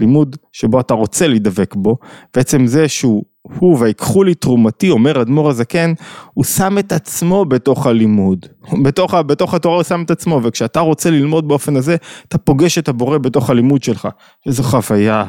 לימוד 0.00 0.36
שבו 0.52 0.80
אתה 0.80 0.94
רוצה 0.94 1.26
להידבק 1.26 1.74
בו, 1.74 1.96
בעצם 2.34 2.66
זה 2.66 2.88
שהוא, 2.88 3.22
הוא 3.58 3.78
ויקחו 3.80 4.24
לי 4.24 4.34
תרומתי, 4.34 4.90
אומר 4.90 5.22
אדמו"ר 5.22 5.48
הזקן, 5.48 5.92
הוא 6.34 6.44
שם 6.44 6.78
את 6.78 6.92
עצמו 6.92 7.44
בתוך 7.44 7.86
הלימוד. 7.86 8.46
בתוך, 8.82 9.14
בתוך 9.14 9.54
התורה 9.54 9.76
הוא 9.76 9.82
שם 9.82 10.02
את 10.02 10.10
עצמו, 10.10 10.40
וכשאתה 10.42 10.80
רוצה 10.80 11.10
ללמוד 11.10 11.48
באופן 11.48 11.76
הזה, 11.76 11.96
אתה 12.28 12.38
פוגש 12.38 12.78
את 12.78 12.88
הבורא 12.88 13.18
בתוך 13.18 13.50
הלימוד 13.50 13.82
שלך. 13.82 14.08
איזו 14.46 14.62
חוויה. 14.62 15.24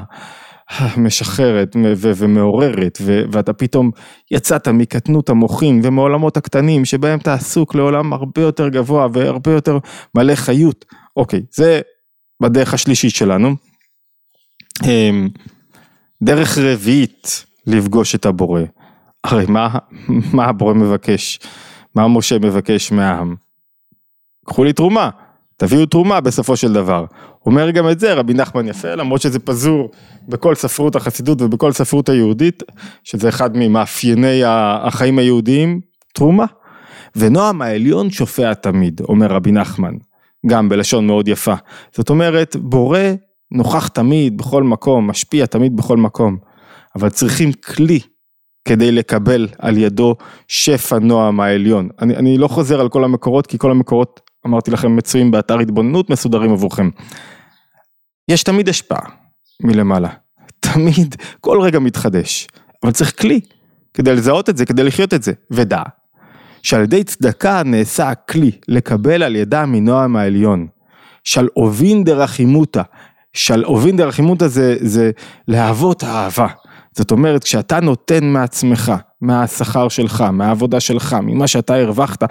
משחררת 0.97 1.75
ומעוררת 1.97 2.97
ואתה 3.31 3.53
פתאום 3.53 3.91
יצאת 4.31 4.67
מקטנות 4.67 5.29
המוחין 5.29 5.81
ומעולמות 5.83 6.37
הקטנים 6.37 6.85
שבהם 6.85 7.19
אתה 7.19 7.33
עסוק 7.33 7.75
לעולם 7.75 8.13
הרבה 8.13 8.41
יותר 8.41 8.69
גבוה 8.69 9.07
והרבה 9.13 9.51
יותר 9.51 9.77
מלא 10.15 10.35
חיות. 10.35 10.85
אוקיי, 11.17 11.41
זה 11.51 11.81
בדרך 12.41 12.73
השלישית 12.73 13.15
שלנו. 13.15 13.55
אמ, 14.85 15.29
דרך 16.23 16.57
רביעית 16.57 17.45
לפגוש 17.67 18.15
את 18.15 18.25
הבורא. 18.25 18.61
הרי 19.23 19.45
מה, 19.47 19.69
מה 20.33 20.45
הבורא 20.45 20.73
מבקש? 20.73 21.39
מה 21.95 22.07
משה 22.07 22.39
מבקש 22.39 22.91
מהעם? 22.91 23.35
קחו 24.45 24.63
לי 24.63 24.73
תרומה. 24.73 25.09
תביאו 25.59 25.85
תרומה 25.85 26.21
בסופו 26.21 26.55
של 26.55 26.73
דבר. 26.73 27.05
אומר 27.45 27.69
גם 27.69 27.89
את 27.89 27.99
זה 27.99 28.13
רבי 28.13 28.33
נחמן 28.33 28.67
יפה, 28.67 28.95
למרות 28.95 29.21
שזה 29.21 29.39
פזור 29.39 29.89
בכל 30.27 30.55
ספרות 30.55 30.95
החסידות 30.95 31.41
ובכל 31.41 31.71
ספרות 31.71 32.09
היהודית, 32.09 32.63
שזה 33.03 33.29
אחד 33.29 33.49
ממאפייני 33.57 34.41
החיים 34.45 35.19
היהודיים, 35.19 35.81
תרומה. 36.13 36.45
ונועם 37.15 37.61
העליון 37.61 38.09
שופע 38.09 38.53
תמיד, 38.53 39.01
אומר 39.09 39.27
רבי 39.27 39.51
נחמן, 39.51 39.93
גם 40.47 40.69
בלשון 40.69 41.07
מאוד 41.07 41.27
יפה. 41.27 41.55
זאת 41.95 42.09
אומרת, 42.09 42.55
בורא 42.55 42.99
נוכח 43.51 43.87
תמיד 43.87 44.37
בכל 44.37 44.63
מקום, 44.63 45.07
משפיע 45.07 45.45
תמיד 45.45 45.75
בכל 45.75 45.97
מקום, 45.97 46.37
אבל 46.95 47.09
צריכים 47.09 47.51
כלי 47.53 47.99
כדי 48.65 48.91
לקבל 48.91 49.47
על 49.57 49.77
ידו 49.77 50.15
שפע 50.47 50.99
נועם 50.99 51.39
העליון. 51.39 51.89
אני, 52.01 52.15
אני 52.15 52.37
לא 52.37 52.47
חוזר 52.47 52.79
על 52.79 52.89
כל 52.89 53.03
המקורות, 53.03 53.47
כי 53.47 53.57
כל 53.57 53.71
המקורות, 53.71 54.28
אמרתי 54.45 54.71
לכם, 54.71 54.95
מצויים 54.95 55.31
באתר 55.31 55.59
התבוננות, 55.59 56.09
מסודרים 56.09 56.51
עבורכם. 56.51 56.89
יש 58.27 58.43
תמיד 58.43 58.69
השפעה 58.69 59.01
מלמעלה, 59.63 60.09
תמיד, 60.59 61.15
כל 61.41 61.61
רגע 61.61 61.79
מתחדש, 61.79 62.47
אבל 62.83 62.91
צריך 62.91 63.21
כלי 63.21 63.39
כדי 63.93 64.15
לזהות 64.15 64.49
את 64.49 64.57
זה, 64.57 64.65
כדי 64.65 64.83
לחיות 64.83 65.13
את 65.13 65.23
זה, 65.23 65.31
ודע 65.51 65.83
שעל 66.63 66.81
ידי 66.81 67.03
צדקה 67.03 67.63
נעשה 67.63 68.09
הכלי 68.09 68.51
לקבל 68.67 69.23
על 69.23 69.35
ידה 69.35 69.65
מנועם 69.65 70.15
העליון. 70.15 70.67
של 71.23 71.47
אובין 71.57 72.03
דרחימותא, 72.03 72.81
של 73.33 73.65
אובין 73.65 73.97
דרחימותא 73.97 74.47
זה, 74.47 74.75
זה 74.79 75.11
להוות 75.47 76.03
אהבה. 76.03 76.47
זאת 76.91 77.11
אומרת, 77.11 77.43
כשאתה 77.43 77.79
נותן 77.79 78.25
מעצמך, 78.25 78.91
מהשכר 79.21 79.89
שלך, 79.89 80.21
מהעבודה 80.21 80.79
שלך, 80.79 81.17
ממה 81.23 81.47
שאתה 81.47 81.75
הרווחת, 81.75 82.23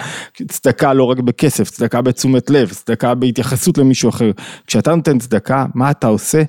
צדקה 0.49 0.95
לא 0.95 1.05
רק 1.05 1.19
בכסף, 1.19 1.71
צדקה 1.71 2.03
בתשומת 2.03 2.51
לב, 2.51 2.69
צדקה 2.69 3.15
בהתייחסות 3.15 3.79
למישהו 3.79 4.09
אחר. 4.11 4.31
כשאתה 4.67 4.95
נותן 4.95 5.19
צדקה, 5.19 5.67
מה 5.75 5.91
אתה 5.91 6.07
עושה? 6.07 6.43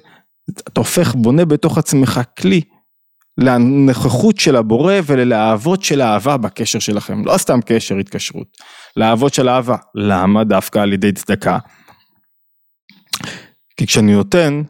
אתה 0.49 0.81
הופך, 0.81 1.15
בונה 1.15 1.45
בתוך 1.45 1.77
עצמך 1.77 2.21
כלי 2.39 2.61
לנוכחות 3.37 4.37
של 4.37 4.55
הבורא 4.55 4.93
וללהבות 5.05 5.83
של 5.83 6.01
אהבה 6.01 6.37
בקשר 6.37 6.79
שלכם. 6.79 7.25
לא 7.25 7.37
סתם 7.37 7.59
קשר, 7.65 7.95
התקשרות, 7.95 8.47
להבות 8.95 9.33
של 9.33 9.49
אהבה. 9.49 9.75
למה? 9.95 10.43
דווקא 10.43 10.79
על 10.79 10.93
ידי 10.93 11.11
צדקה. 11.11 11.57
כי 13.77 13.87
כשאני 13.87 14.13
נותן, 14.13 14.61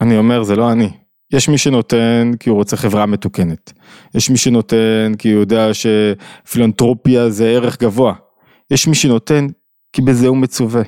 אני 0.00 0.16
אומר 0.18 0.42
זה 0.42 0.56
לא 0.56 0.72
אני. 0.72 0.90
יש 1.32 1.48
מי 1.48 1.58
שנותן 1.58 2.32
כי 2.40 2.50
הוא 2.50 2.56
רוצה 2.56 2.76
חברה 2.76 3.06
מתוקנת. 3.06 3.72
יש 4.14 4.30
מי 4.30 4.36
שנותן 4.36 5.12
כי 5.18 5.32
הוא 5.32 5.40
יודע 5.40 5.70
שפילנטרופיה 5.74 7.30
זה 7.30 7.48
ערך 7.48 7.80
גבוה. 7.82 8.14
יש 8.70 8.88
מי 8.88 8.94
שנותן 8.94 9.46
כי 9.92 10.02
בזה 10.02 10.26
הוא 10.26 10.36
מצווה. 10.36 10.82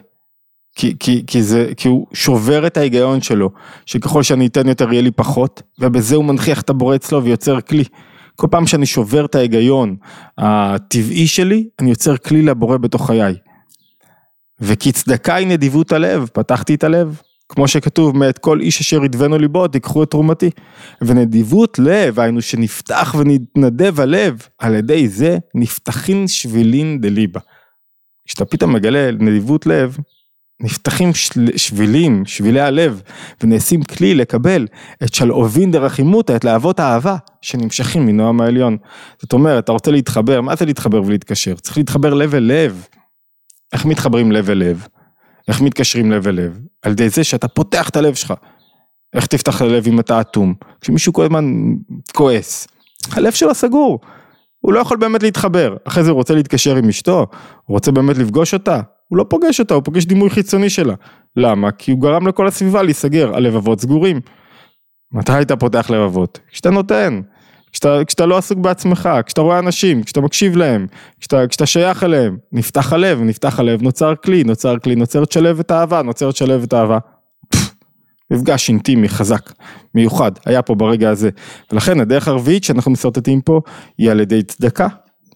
כי, 0.77 0.95
כי, 1.01 1.25
כי, 1.27 1.43
זה, 1.43 1.71
כי 1.77 1.89
הוא 1.89 2.07
שובר 2.15 2.67
את 2.67 2.77
ההיגיון 2.77 3.21
שלו, 3.21 3.51
שככל 3.87 4.23
שאני 4.23 4.47
אתן 4.47 4.69
יותר 4.69 4.93
יהיה 4.93 5.03
לי 5.03 5.11
פחות, 5.11 5.63
ובזה 5.79 6.17
הוא 6.17 6.25
מנכיח 6.25 6.61
את 6.61 6.71
הבורא 6.71 6.95
אצלו 6.95 7.25
ויוצר 7.25 7.61
כלי. 7.61 7.85
כל 8.37 8.47
פעם 8.51 8.67
שאני 8.67 8.87
שובר 8.87 9.25
את 9.25 9.35
ההיגיון 9.35 9.97
הטבעי 10.39 11.27
שלי, 11.27 11.69
אני 11.79 11.91
יוצר 11.91 12.17
כלי 12.17 12.43
לבורא 12.43 12.77
בתוך 12.77 13.07
חיי. 13.07 13.35
וכי 14.61 14.93
צדקה 14.93 15.35
היא 15.35 15.47
נדיבות 15.47 15.93
הלב, 15.93 16.29
פתחתי 16.33 16.75
את 16.75 16.85
הלב, 16.85 17.21
כמו 17.53 17.69
שכתוב, 17.69 18.17
מאת 18.17 18.39
כל 18.39 18.61
איש 18.61 18.81
אשר 18.81 19.05
ידבנו 19.05 19.39
ליבו, 19.39 19.69
תיקחו 19.69 20.03
את 20.03 20.11
תרומתי. 20.11 20.51
ונדיבות 21.03 21.79
לב, 21.79 22.21
היינו 22.21 22.43
שנפתח 22.43 23.15
ונתנדב 23.19 24.01
הלב, 24.01 24.49
על 24.59 24.75
ידי 24.75 25.09
זה 25.09 25.39
נפתחין 25.55 26.29
שבילין 26.29 27.01
דליבה. 27.01 27.41
כשאתה 28.29 28.45
פתאום 28.45 28.73
מגלה 28.73 29.11
נדיבות 29.13 29.67
לב, 29.67 29.97
נפתחים 30.63 31.15
של... 31.15 31.57
שבילים, 31.57 32.23
שבילי 32.27 32.61
הלב, 32.61 33.03
ונעשים 33.43 33.83
כלי 33.83 34.15
לקבל 34.15 34.67
את 35.03 35.15
שלאובין 35.15 35.71
דרחימותא, 35.71 36.37
את 36.37 36.45
להבות 36.45 36.81
האהבה, 36.81 37.17
שנמשכים 37.43 38.07
מנועם 38.07 38.41
העליון. 38.41 38.77
זאת 39.19 39.33
אומרת, 39.33 39.65
אתה 39.65 39.73
רוצה 39.73 39.91
להתחבר, 39.91 40.41
מה 40.41 40.57
זה 40.57 40.65
להתחבר 40.65 41.03
ולהתקשר? 41.03 41.55
צריך 41.55 41.77
להתחבר 41.79 42.15
לב 42.15 42.35
אל 42.35 42.43
לב. 42.43 42.87
איך 43.73 43.85
מתחברים 43.85 44.33
לב 44.33 44.51
אל 44.51 44.59
לב? 44.59 44.87
איך 45.51 45.61
מתקשרים 45.61 46.13
לב 46.13 46.29
אל 46.29 46.35
לב? 46.35 46.59
על 46.83 46.93
ידי 46.93 47.09
זה 47.09 47.25
שאתה 47.25 47.49
פותח 47.49 47.89
את 47.89 47.97
הלב 47.97 48.15
שלך. 48.15 48.35
איך 49.15 49.27
תפתח 49.27 49.57
את 49.57 49.61
הלב 49.61 49.87
אם 49.87 50.01
אתה 50.01 50.21
אטום? 50.21 50.55
כשמישהו 50.81 51.13
כל 51.13 51.23
הזמן 51.23 51.45
כועס, 52.15 52.69
הלב 53.13 53.33
שלו 53.33 53.55
סגור. 53.55 54.01
הוא 54.61 54.73
לא 54.73 54.81
יכול 54.81 54.97
באמת 54.97 55.23
להתחבר, 55.23 55.77
אחרי 55.85 56.05
זה 56.05 56.11
הוא 56.11 56.17
רוצה 56.17 56.35
להתקשר 56.35 56.77
עם 56.77 56.89
אשתו, 56.89 57.19
הוא 57.19 57.75
רוצה 57.75 57.93
באמת 57.93 58.19
לפגוש 58.19 58.55
אותה, 58.55 58.81
הוא 59.09 59.19
לא 59.19 59.25
פוגש 59.29 59.61
אותה, 59.61 59.75
הוא 59.75 59.83
פוגש 59.83 60.05
דימוי 60.05 60.31
חיצוני 60.31 60.71
שלה. 60.71 60.95
למה? 61.37 61.71
כי 61.71 61.91
הוא 61.91 62.01
גרם 62.01 62.27
לכל 62.27 62.47
הסביבה 62.47 62.83
להיסגר, 62.83 63.37
הלבבות 63.37 63.81
סגורים. 63.81 64.21
מתי 65.13 65.43
אתה 65.43 65.57
פותח 65.57 65.91
לבבות? 65.91 66.39
כשאתה 66.53 66.71
נותן. 66.71 67.21
כשאתה, 67.73 67.99
כשאתה 68.07 68.27
לא 68.27 68.39
עסוק 68.39 68.59
בעצמך, 68.59 69.09
כשאתה 69.27 69.41
רואה 69.41 69.59
אנשים, 69.59 70.03
כשאתה 70.03 70.21
מקשיב 70.21 70.57
להם, 70.57 70.87
כשאתה, 71.21 71.47
כשאתה 71.49 71.67
שייך 71.67 72.05
אליהם, 72.05 72.37
נפתח 72.53 72.93
הלב, 72.93 73.21
נפתח 73.23 73.61
הלב, 73.61 73.83
נוצר 73.83 74.15
כלי, 74.25 74.45
נוצר 74.45 74.79
כלי, 74.79 74.97
נוצרת 74.97 75.33
שלבת 75.33 75.71
אהבה, 75.71 76.03
נוצרת 76.03 76.37
שלבת 76.37 76.75
אהבה. 76.75 76.99
מפגש 78.31 78.69
אינטימי 78.69 79.09
חזק, 79.09 79.53
מיוחד, 79.95 80.33
היה 80.47 80.63
פה 80.63 80.75
ברגע 80.75 81.11
הזה. 81.11 81.31
ולכן 81.73 82.01
הדרך 82.01 82.29
הרביעית 82.29 82.65
שאנחנו 82.65 82.91
משרטטים 82.91 83.41
פה 83.41 83.61
היא 83.99 84.11
על 84.11 84.21
ידי 84.21 84.43
צדקה, 84.43 84.89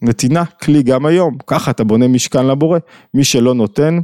נתינה, 0.02 0.44
כלי 0.44 0.82
גם 0.82 1.06
היום, 1.06 1.36
ככה 1.46 1.70
אתה 1.70 1.84
בונה 1.84 2.08
משכן 2.08 2.46
לבורא. 2.46 2.78
מי 3.14 3.24
שלא 3.24 3.54
נותן, 3.54 3.98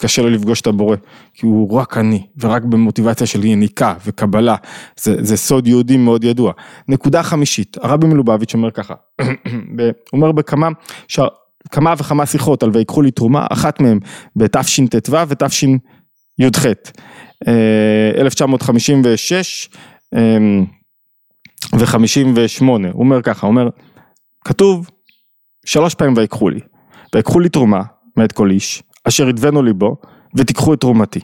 קשה 0.00 0.22
לו 0.22 0.30
לפגוש 0.30 0.60
את 0.60 0.66
הבורא, 0.66 0.96
כי 1.34 1.46
הוא 1.46 1.78
רק 1.78 1.96
אני, 1.96 2.26
ורק 2.40 2.62
במוטיבציה 2.62 3.26
של 3.26 3.44
יניקה 3.44 3.94
וקבלה, 4.06 4.56
זה, 5.00 5.24
זה 5.24 5.36
סוד 5.36 5.66
יהודי 5.66 5.96
מאוד 5.96 6.24
ידוע. 6.24 6.52
נקודה 6.88 7.22
חמישית, 7.22 7.76
הרבי 7.82 8.06
מלובביץ' 8.06 8.54
אומר 8.54 8.70
ככה, 8.70 8.94
הוא 9.20 9.26
אומר 10.12 10.32
בכמה, 10.32 10.68
ש... 11.08 11.20
כמה 11.70 11.94
וכמה 11.98 12.26
שיחות 12.26 12.62
על 12.62 12.70
ויקחו 12.74 13.02
לי 13.02 13.10
תרומה, 13.10 13.46
אחת 13.50 13.80
מהן 13.80 13.98
בתשט"ו 14.36 15.28
ותשי"ח, 15.28 16.66
1956 18.18 19.68
ו-58, 21.72 22.64
הוא 22.64 22.78
אומר 22.94 23.22
ככה, 23.22 23.46
הוא 23.46 23.50
אומר, 23.52 23.68
כתוב 24.44 24.90
שלוש 25.66 25.94
פעמים 25.94 26.14
ויקחו 26.16 26.48
לי, 26.48 26.60
ויקחו 27.14 27.40
לי 27.40 27.48
תרומה 27.48 27.82
מאת 28.16 28.32
כל 28.32 28.50
איש, 28.50 28.82
אשר 29.10 29.28
ידבנו 29.28 29.62
ליבו, 29.62 29.96
ותיקחו 30.36 30.74
את 30.74 30.80
תרומתי. 30.80 31.20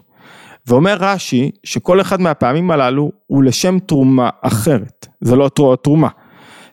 ואומר 0.67 0.97
רש"י 1.01 1.51
שכל 1.65 2.01
אחד 2.01 2.21
מהפעמים 2.21 2.71
הללו 2.71 3.13
הוא 3.27 3.45
לשם 3.45 3.79
תרומה 3.79 4.31
אחרת, 4.43 5.07
זה 5.21 5.37
לא 5.37 5.51
תרומה. 5.83 6.09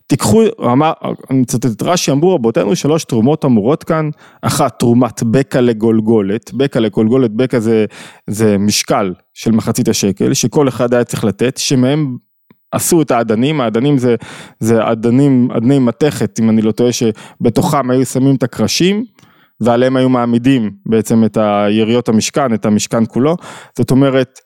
תיקחו, 0.08 0.42
אמר, 0.66 0.92
אני 1.30 1.40
מצטט 1.40 1.66
את 1.66 1.82
רש"י, 1.82 2.12
אמרו 2.12 2.36
רבותינו 2.36 2.76
שלוש 2.76 3.04
תרומות 3.04 3.46
אמורות 3.46 3.84
כאן, 3.84 4.10
אחת 4.42 4.80
תרומת 4.80 5.24
בקע 5.24 5.62
לגולגולת, 5.62 6.54
בקע 6.54 6.80
לגולגולת, 6.80 7.32
בקע 7.32 7.60
זה, 7.60 7.86
זה 8.30 8.58
משקל 8.58 9.14
של 9.34 9.52
מחצית 9.52 9.88
השקל, 9.88 10.34
שכל 10.34 10.68
אחד 10.68 10.94
היה 10.94 11.04
צריך 11.04 11.24
לתת, 11.24 11.58
שמהם 11.58 12.18
עשו 12.72 13.02
את 13.02 13.12
האדנים, 13.12 13.62
האדנים 13.62 13.98
זה, 13.98 14.16
זה 14.60 14.92
אדנים, 14.92 15.52
אדני 15.58 15.80
מתכת, 15.80 16.40
אם 16.40 16.50
אני 16.50 16.62
לא 16.62 16.72
טועה, 16.72 16.92
שבתוכם 16.92 17.90
היו 17.90 18.06
שמים 18.06 18.36
את 18.36 18.44
הקרשים, 18.44 19.06
ועליהם 19.62 19.96
היו 19.96 20.10
מעמידים 20.10 20.72
בעצם 20.86 21.26
את 21.26 21.38
היריות 21.38 22.10
המשכן, 22.10 22.54
את 22.54 22.66
המשכן 22.66 23.04
כולו, 23.08 23.38
זאת 23.78 23.92
אומרת, 23.92 24.40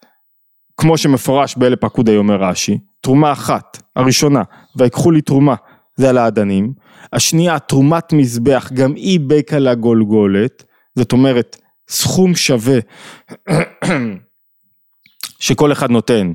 כמו 0.78 0.98
שמפורש 0.98 1.56
באלה 1.58 1.76
פקודי 1.76 2.18
אומר 2.18 2.36
רש"י, 2.44 2.78
תרומה 3.02 3.32
אחת, 3.32 3.82
הראשונה, 3.96 4.42
ויקחו 4.78 5.12
לי 5.12 5.22
תרומה, 5.22 5.56
זה 5.98 6.10
על 6.10 6.18
האדנים, 6.18 6.74
השנייה 7.14 7.60
תרומת 7.60 8.14
מזבח, 8.14 8.70
גם 8.74 8.96
היא 8.96 9.20
בקע 9.28 9.60
לגולגולת, 9.60 10.64
זאת 10.96 11.12
אומרת 11.12 11.58
סכום 11.90 12.36
שווה 12.36 12.80
שכל 15.40 15.72
אחד 15.72 15.92
נותן 15.92 16.34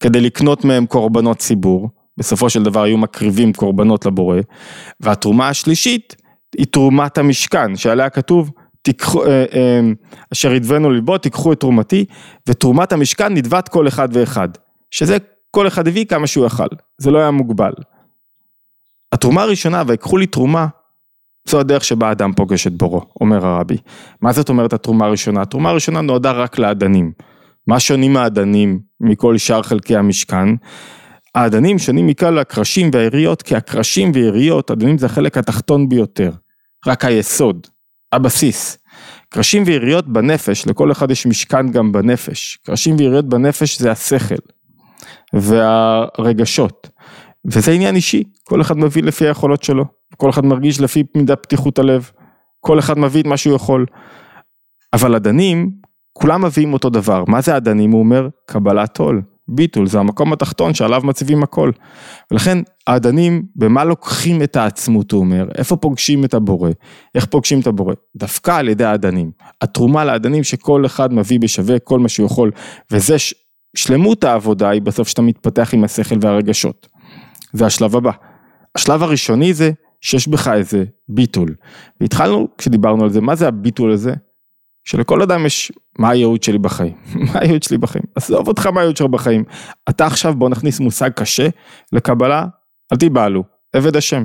כדי 0.00 0.20
לקנות 0.20 0.64
מהם 0.64 0.86
קורבנות 0.86 1.38
ציבור, 1.38 1.88
בסופו 2.16 2.50
של 2.50 2.62
דבר 2.62 2.82
היו 2.82 2.98
מקריבים 2.98 3.52
קורבנות 3.52 4.06
לבורא, 4.06 4.40
והתרומה 5.00 5.48
השלישית 5.48 6.16
היא 6.58 6.66
תרומת 6.66 7.18
המשכן, 7.18 7.76
שעליה 7.76 8.10
כתוב, 8.10 8.50
תיקחו, 8.82 9.24
אה, 9.24 9.44
אה, 9.54 9.80
אשר 10.32 10.54
ידבנו 10.54 10.90
ללבו, 10.90 11.18
תיקחו 11.18 11.52
את 11.52 11.60
תרומתי, 11.60 12.04
ותרומת 12.48 12.92
המשכן 12.92 13.34
נדבת 13.34 13.68
כל 13.68 13.88
אחד 13.88 14.08
ואחד, 14.12 14.48
שזה 14.90 15.16
כל 15.50 15.66
אחד 15.66 15.88
הביא 15.88 16.04
כמה 16.04 16.26
שהוא 16.26 16.46
יכל, 16.46 16.66
זה 16.98 17.10
לא 17.10 17.18
היה 17.18 17.30
מוגבל. 17.30 17.72
התרומה 19.12 19.42
הראשונה, 19.42 19.82
ויקחו 19.86 20.16
לי 20.16 20.26
תרומה, 20.26 20.66
זו 21.48 21.60
הדרך 21.60 21.84
שבה 21.84 22.12
אדם 22.12 22.32
פוגש 22.32 22.66
את 22.66 22.72
בורו, 22.72 23.02
אומר 23.20 23.46
הרבי. 23.46 23.76
מה 24.20 24.32
זאת 24.32 24.48
אומרת 24.48 24.72
התרומה 24.72 25.06
הראשונה? 25.06 25.42
התרומה 25.42 25.70
הראשונה 25.70 26.00
נועדה 26.00 26.32
רק 26.32 26.58
לאדנים. 26.58 27.12
מה 27.66 27.80
שונים 27.80 28.16
האדנים 28.16 28.80
מכל 29.00 29.38
שאר 29.38 29.62
חלקי 29.62 29.96
המשכן? 29.96 30.48
האדנים 31.34 31.78
שונים 31.78 32.06
מכלל 32.06 32.38
הקרשים 32.38 32.90
והיריות, 32.92 33.42
כי 33.42 33.56
הקרשים 33.56 34.10
ויריות, 34.14 34.70
אדנים 34.70 34.98
זה 34.98 35.06
החלק 35.06 35.38
התחתון 35.38 35.88
ביותר. 35.88 36.30
רק 36.86 37.04
היסוד, 37.04 37.66
הבסיס. 38.12 38.78
קרשים 39.28 39.62
ויריות 39.66 40.08
בנפש, 40.08 40.66
לכל 40.66 40.92
אחד 40.92 41.10
יש 41.10 41.26
משכן 41.26 41.68
גם 41.68 41.92
בנפש. 41.92 42.58
קרשים 42.66 42.96
ויריות 42.98 43.28
בנפש 43.28 43.80
זה 43.80 43.90
השכל 43.90 44.34
והרגשות. 45.32 46.88
וזה 47.44 47.72
עניין 47.72 47.96
אישי, 47.96 48.22
כל 48.44 48.60
אחד 48.60 48.76
מביא 48.76 49.02
לפי 49.02 49.26
היכולות 49.26 49.62
שלו, 49.62 49.84
כל 50.16 50.30
אחד 50.30 50.44
מרגיש 50.44 50.80
לפי 50.80 51.02
מידת 51.16 51.42
פתיחות 51.42 51.78
הלב, 51.78 52.10
כל 52.60 52.78
אחד 52.78 52.98
מביא 52.98 53.20
את 53.20 53.26
מה 53.26 53.36
שהוא 53.36 53.56
יכול. 53.56 53.86
אבל 54.92 55.14
אדנים, 55.14 55.70
כולם 56.12 56.44
מביאים 56.44 56.72
אותו 56.72 56.90
דבר, 56.90 57.24
מה 57.28 57.40
זה 57.40 57.56
אדנים? 57.56 57.90
הוא 57.90 58.00
אומר, 58.00 58.28
קבלת 58.46 58.98
עול. 58.98 59.22
ביטול, 59.48 59.86
זה 59.86 59.98
המקום 59.98 60.32
התחתון 60.32 60.74
שעליו 60.74 61.00
מציבים 61.04 61.42
הכל. 61.42 61.70
ולכן 62.30 62.58
האדנים, 62.86 63.42
במה 63.56 63.84
לוקחים 63.84 64.42
את 64.42 64.56
העצמות, 64.56 65.12
הוא 65.12 65.20
אומר, 65.20 65.48
איפה 65.58 65.76
פוגשים 65.76 66.24
את 66.24 66.34
הבורא, 66.34 66.70
איך 67.14 67.26
פוגשים 67.26 67.60
את 67.60 67.66
הבורא, 67.66 67.94
דווקא 68.16 68.50
על 68.50 68.68
ידי 68.68 68.84
האדנים. 68.84 69.30
התרומה 69.62 70.04
לאדנים 70.04 70.44
שכל 70.44 70.86
אחד 70.86 71.12
מביא 71.12 71.40
בשווה 71.40 71.78
כל 71.78 71.98
מה 71.98 72.08
שהוא 72.08 72.26
יכול, 72.26 72.50
וזה 72.90 73.18
ש... 73.18 73.34
שלמות 73.76 74.24
העבודה 74.24 74.68
היא 74.68 74.82
בסוף 74.82 75.08
שאתה 75.08 75.22
מתפתח 75.22 75.74
עם 75.74 75.84
השכל 75.84 76.14
והרגשות. 76.20 76.88
זה 77.52 77.66
השלב 77.66 77.96
הבא. 77.96 78.10
השלב 78.74 79.02
הראשוני 79.02 79.54
זה 79.54 79.70
שיש 80.00 80.28
בך 80.28 80.48
איזה 80.48 80.84
ביטול. 81.08 81.54
והתחלנו 82.00 82.48
כשדיברנו 82.58 83.04
על 83.04 83.10
זה, 83.10 83.20
מה 83.20 83.34
זה 83.34 83.48
הביטול 83.48 83.92
הזה? 83.92 84.14
שלכל 84.84 85.22
אדם 85.22 85.46
יש 85.46 85.72
מה 85.98 86.10
הייעוד 86.10 86.42
שלי 86.42 86.58
בחיים, 86.58 86.94
מה 87.32 87.40
הייעוד 87.40 87.62
שלי 87.62 87.78
בחיים, 87.78 88.04
עזוב 88.14 88.48
אותך 88.48 88.66
מה 88.66 88.80
הייעוד 88.80 88.96
שלך 88.96 89.06
בחיים, 89.06 89.44
אתה 89.88 90.06
עכשיו 90.06 90.34
בוא 90.34 90.48
נכניס 90.48 90.80
מושג 90.80 91.10
קשה 91.10 91.48
לקבלה, 91.92 92.46
אל 92.92 92.96
תיבהלו, 92.96 93.44
עבד 93.72 93.96
השם, 93.96 94.24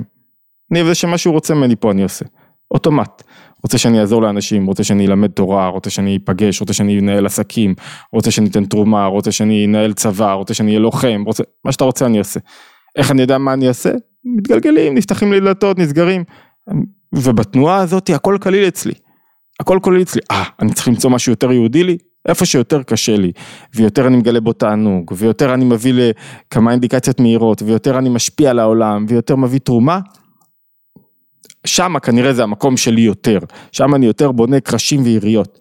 אני 0.72 0.80
עבד 0.80 0.90
השם 0.90 1.10
מה 1.10 1.18
שהוא 1.18 1.34
רוצה 1.34 1.54
ממני 1.54 1.76
פה 1.76 1.90
אני 1.90 2.02
עושה, 2.02 2.24
אוטומט, 2.70 3.22
רוצה 3.62 3.78
שאני 3.78 4.00
אעזור 4.00 4.22
לאנשים, 4.22 4.66
רוצה 4.66 4.84
שאני 4.84 5.06
אלמד 5.06 5.30
תורה, 5.30 5.68
רוצה 5.68 5.90
שאני 5.90 6.18
אפגש, 6.24 6.60
רוצה 6.60 6.72
שאני 6.72 7.00
אנהל 7.00 7.26
עסקים, 7.26 7.74
רוצה 8.12 8.30
שאני 8.30 8.48
אתן 8.48 8.64
תרומה, 8.64 9.06
רוצה 9.06 9.32
שאני 9.32 9.66
אנהל 9.66 9.92
צבא, 9.92 10.32
רוצה 10.32 10.54
שאני 10.54 10.70
אהיה 10.70 10.80
לוחם, 10.80 11.22
רוצה, 11.26 11.42
מה 11.64 11.72
שאתה 11.72 11.84
רוצה 11.84 12.06
אני 12.06 12.18
אעשה. 12.18 12.40
איך 12.96 13.10
אני 13.10 13.22
יודע 13.22 13.38
מה 13.38 13.52
אני 13.52 13.68
אעשה? 13.68 13.92
מתגלגלים, 14.24 14.94
נפתחים 14.94 15.32
לי 15.32 15.40
דלתות, 15.40 15.78
נסגרים, 15.78 16.24
ובתנועה 17.14 17.76
הזאת 17.76 18.10
הכל 18.10 18.38
קליל 18.40 18.68
אצלי. 18.68 18.92
הכל 19.60 19.78
כולל 19.82 20.02
אצלי, 20.02 20.20
אה, 20.30 20.44
אני 20.60 20.72
צריך 20.72 20.88
למצוא 20.88 21.10
משהו 21.10 21.32
יותר 21.32 21.52
יהודי 21.52 21.84
לי? 21.84 21.98
איפה 22.28 22.46
שיותר 22.46 22.82
קשה 22.82 23.16
לי, 23.16 23.32
ויותר 23.74 24.06
אני 24.06 24.16
מגלה 24.16 24.40
בו 24.40 24.52
תענוג, 24.52 25.12
ויותר 25.16 25.54
אני 25.54 25.64
מביא 25.64 25.94
לכמה 25.96 26.72
אינדיקציות 26.72 27.20
מהירות, 27.20 27.62
ויותר 27.62 27.98
אני 27.98 28.08
משפיע 28.08 28.50
על 28.50 28.58
העולם, 28.58 29.06
ויותר 29.08 29.36
מביא 29.36 29.58
תרומה, 29.58 30.00
שם 31.66 31.98
כנראה 31.98 32.32
זה 32.32 32.42
המקום 32.42 32.76
שלי 32.76 33.00
יותר, 33.00 33.38
שם 33.72 33.94
אני 33.94 34.06
יותר 34.06 34.32
בונה 34.32 34.60
קרשים 34.60 35.02
ויריות. 35.02 35.58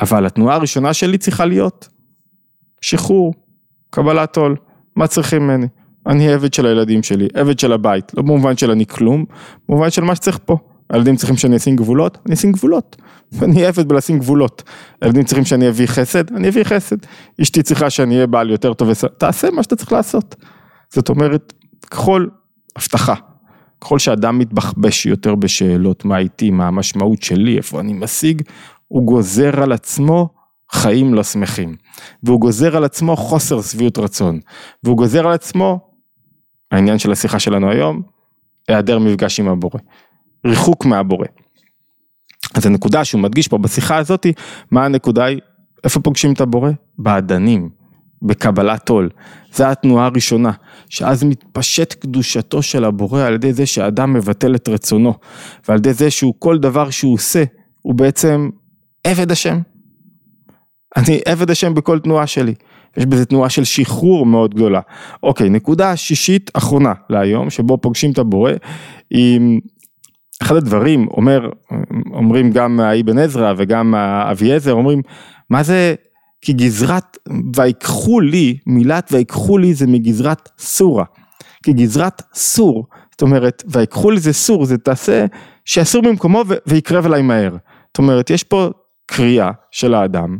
אבל 0.00 0.26
התנועה 0.26 0.56
הראשונה 0.56 0.94
שלי 0.94 1.18
צריכה 1.18 1.44
להיות 1.44 1.88
שחרור, 2.80 3.34
קבלת 3.90 4.36
עול, 4.36 4.56
מה 4.96 5.06
צריכים 5.06 5.42
ממני? 5.42 5.66
אני 6.06 6.32
עבד 6.32 6.54
של 6.54 6.66
הילדים 6.66 7.02
שלי, 7.02 7.28
עבד 7.34 7.58
של 7.58 7.72
הבית, 7.72 8.12
לא 8.14 8.22
במובן 8.22 8.56
של 8.56 8.70
אני 8.70 8.86
כלום, 8.86 9.24
במובן 9.68 9.90
של 9.90 10.02
מה 10.02 10.14
שצריך 10.14 10.38
פה. 10.44 10.56
הילדים 10.90 11.16
צריכים 11.16 11.36
שאני 11.36 11.56
אשים 11.56 11.76
גבולות, 11.76 12.18
אני 12.26 12.34
אשים 12.34 12.52
גבולות. 12.52 12.96
אני 13.42 13.66
עבד 13.66 13.88
בלשים 13.88 14.18
גבולות. 14.18 14.62
הילדים 15.02 15.24
צריכים 15.24 15.44
שאני 15.44 15.68
אביא 15.68 15.86
חסד, 15.86 16.36
אני 16.36 16.48
אביא 16.48 16.64
חסד. 16.64 16.96
אשתי 17.42 17.62
צריכה 17.62 17.90
שאני 17.90 18.14
אהיה 18.14 18.26
בעל 18.26 18.50
יותר 18.50 18.74
טוב, 18.74 18.88
תעשה 19.18 19.50
מה 19.50 19.62
שאתה 19.62 19.76
צריך 19.76 19.92
לעשות. 19.92 20.36
זאת 20.90 21.08
אומרת, 21.08 21.52
ככל 21.90 22.26
הבטחה, 22.76 23.14
ככל 23.80 23.98
שאדם 23.98 24.38
מתבחבש 24.38 25.06
יותר 25.06 25.34
בשאלות 25.34 26.04
מה 26.04 26.18
איתי, 26.18 26.50
מה 26.50 26.66
המשמעות 26.66 27.22
שלי, 27.22 27.56
איפה 27.56 27.80
אני 27.80 27.92
משיג, 27.92 28.42
הוא 28.88 29.06
גוזר 29.06 29.62
על 29.62 29.72
עצמו 29.72 30.28
חיים 30.72 31.14
לא 31.14 31.22
שמחים. 31.22 31.76
והוא 32.22 32.40
גוזר 32.40 32.76
על 32.76 32.84
עצמו 32.84 33.16
חוסר 33.16 33.62
שביעות 33.62 33.98
רצון. 33.98 34.40
והוא 34.84 34.96
גוזר 34.96 35.26
על 35.26 35.32
עצמו, 35.32 35.80
העניין 36.70 36.98
של 36.98 37.12
השיחה 37.12 37.38
שלנו 37.38 37.70
היום, 37.70 38.02
היעדר 38.68 38.98
מפגש 38.98 39.40
עם 39.40 39.48
הבורא. 39.48 39.80
ריחוק 40.46 40.84
מהבורא. 40.84 41.26
אז 42.58 42.66
הנקודה 42.66 43.04
שהוא 43.04 43.20
מדגיש 43.20 43.48
פה 43.48 43.58
בשיחה 43.58 43.96
הזאתי, 43.96 44.32
מה 44.70 44.84
הנקודה 44.84 45.24
היא, 45.24 45.38
איפה 45.84 46.00
פוגשים 46.00 46.32
את 46.32 46.40
הבורא? 46.40 46.70
באדנים, 46.98 47.68
בקבלת 48.22 48.88
עול. 48.88 49.10
זו 49.54 49.64
התנועה 49.64 50.06
הראשונה, 50.06 50.50
שאז 50.88 51.24
מתפשט 51.24 51.92
קדושתו 51.92 52.62
של 52.62 52.84
הבורא 52.84 53.22
על 53.22 53.34
ידי 53.34 53.52
זה 53.52 53.66
שאדם 53.66 54.12
מבטל 54.12 54.54
את 54.54 54.68
רצונו, 54.68 55.14
ועל 55.68 55.78
ידי 55.78 55.92
זה 55.92 56.10
שהוא 56.10 56.34
כל 56.38 56.58
דבר 56.58 56.90
שהוא 56.90 57.14
עושה, 57.14 57.44
הוא 57.82 57.94
בעצם 57.94 58.50
עבד 59.04 59.32
השם. 59.32 59.58
אני 60.96 61.20
עבד 61.24 61.50
השם 61.50 61.74
בכל 61.74 61.98
תנועה 61.98 62.26
שלי. 62.26 62.54
יש 62.96 63.06
בזה 63.06 63.26
תנועה 63.26 63.48
של 63.48 63.64
שחרור 63.64 64.26
מאוד 64.26 64.54
גדולה. 64.54 64.80
אוקיי, 65.22 65.50
נקודה 65.50 65.96
שישית 65.96 66.50
אחרונה 66.54 66.92
להיום, 67.10 67.50
שבו 67.50 67.78
פוגשים 67.78 68.12
את 68.12 68.18
הבורא, 68.18 68.52
היא 69.10 69.60
אחד 70.42 70.56
הדברים, 70.56 71.08
אומר, 71.08 71.50
אומרים 72.12 72.50
גם 72.50 72.80
האבן 72.80 73.18
עזרא 73.18 73.54
וגם 73.56 73.94
אביעזר, 74.30 74.72
אומרים, 74.72 75.02
מה 75.50 75.62
זה, 75.62 75.94
כי 76.40 76.52
גזרת 76.52 77.18
ויקחו 77.56 78.20
לי, 78.20 78.58
מילת 78.66 79.08
ויקחו 79.12 79.58
לי 79.58 79.74
זה 79.74 79.86
מגזרת 79.86 80.48
סורה, 80.58 81.04
כי 81.62 81.72
גזרת 81.72 82.22
סור, 82.34 82.86
זאת 83.10 83.22
אומרת, 83.22 83.62
ויקחו 83.66 84.10
לי 84.10 84.20
זה 84.20 84.32
סור, 84.32 84.64
זה 84.64 84.78
תעשה 84.78 85.26
שאסור 85.64 86.02
במקומו 86.02 86.42
ויקרב 86.66 87.06
אליי 87.06 87.22
מהר. 87.22 87.56
זאת 87.88 87.98
אומרת, 87.98 88.30
יש 88.30 88.44
פה 88.44 88.68
קריאה 89.06 89.50
של 89.70 89.94
האדם, 89.94 90.38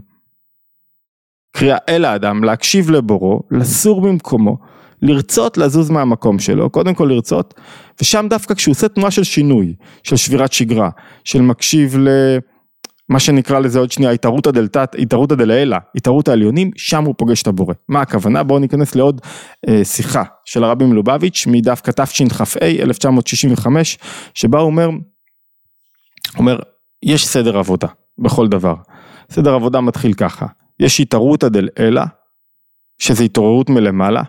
קריאה 1.56 1.76
אל 1.88 2.04
האדם, 2.04 2.44
להקשיב 2.44 2.90
לבורו, 2.90 3.40
לסור 3.50 4.00
במקומו, 4.00 4.56
לרצות 5.02 5.58
לזוז 5.58 5.90
מהמקום 5.90 6.38
שלו, 6.38 6.70
קודם 6.70 6.94
כל 6.94 7.04
לרצות, 7.04 7.54
ושם 8.00 8.26
דווקא 8.30 8.54
כשהוא 8.54 8.72
עושה 8.72 8.88
תנועה 8.88 9.10
של 9.10 9.24
שינוי, 9.24 9.74
של 10.02 10.16
שבירת 10.16 10.52
שגרה, 10.52 10.90
של 11.24 11.42
מקשיב 11.42 11.96
למה 11.96 13.20
שנקרא 13.20 13.58
לזה 13.58 13.78
עוד 13.78 13.92
שנייה 13.92 14.12
התערותא 14.12 14.50
דלתת, 14.50 14.94
התערותא 14.98 15.34
דלעילא, 15.34 15.76
התערות 15.94 16.28
העליונים, 16.28 16.70
שם 16.76 17.04
הוא 17.04 17.14
פוגש 17.18 17.42
את 17.42 17.46
הבורא. 17.46 17.74
מה 17.88 18.00
הכוונה? 18.00 18.42
בואו 18.42 18.58
ניכנס 18.58 18.94
לעוד 18.94 19.20
אה, 19.68 19.84
שיחה 19.84 20.22
של 20.44 20.64
הרבי 20.64 20.84
מלובביץ' 20.84 21.46
מדף 21.46 21.80
תשכ"ה 21.80 22.66
1965, 22.82 23.98
שבה 24.34 24.58
הוא 24.58 24.66
אומר, 24.66 24.88
אומר, 26.38 26.58
יש 27.02 27.26
סדר 27.26 27.58
עבודה 27.58 27.88
בכל 28.18 28.48
דבר. 28.48 28.74
סדר 29.30 29.54
עבודה 29.54 29.80
מתחיל 29.80 30.12
ככה, 30.12 30.46
יש 30.80 31.00
התערותא 31.00 31.48
דלעילא, 31.48 32.02
שזה 32.98 33.24
התעוררות 33.24 33.70
מלמעלה, 33.70 34.22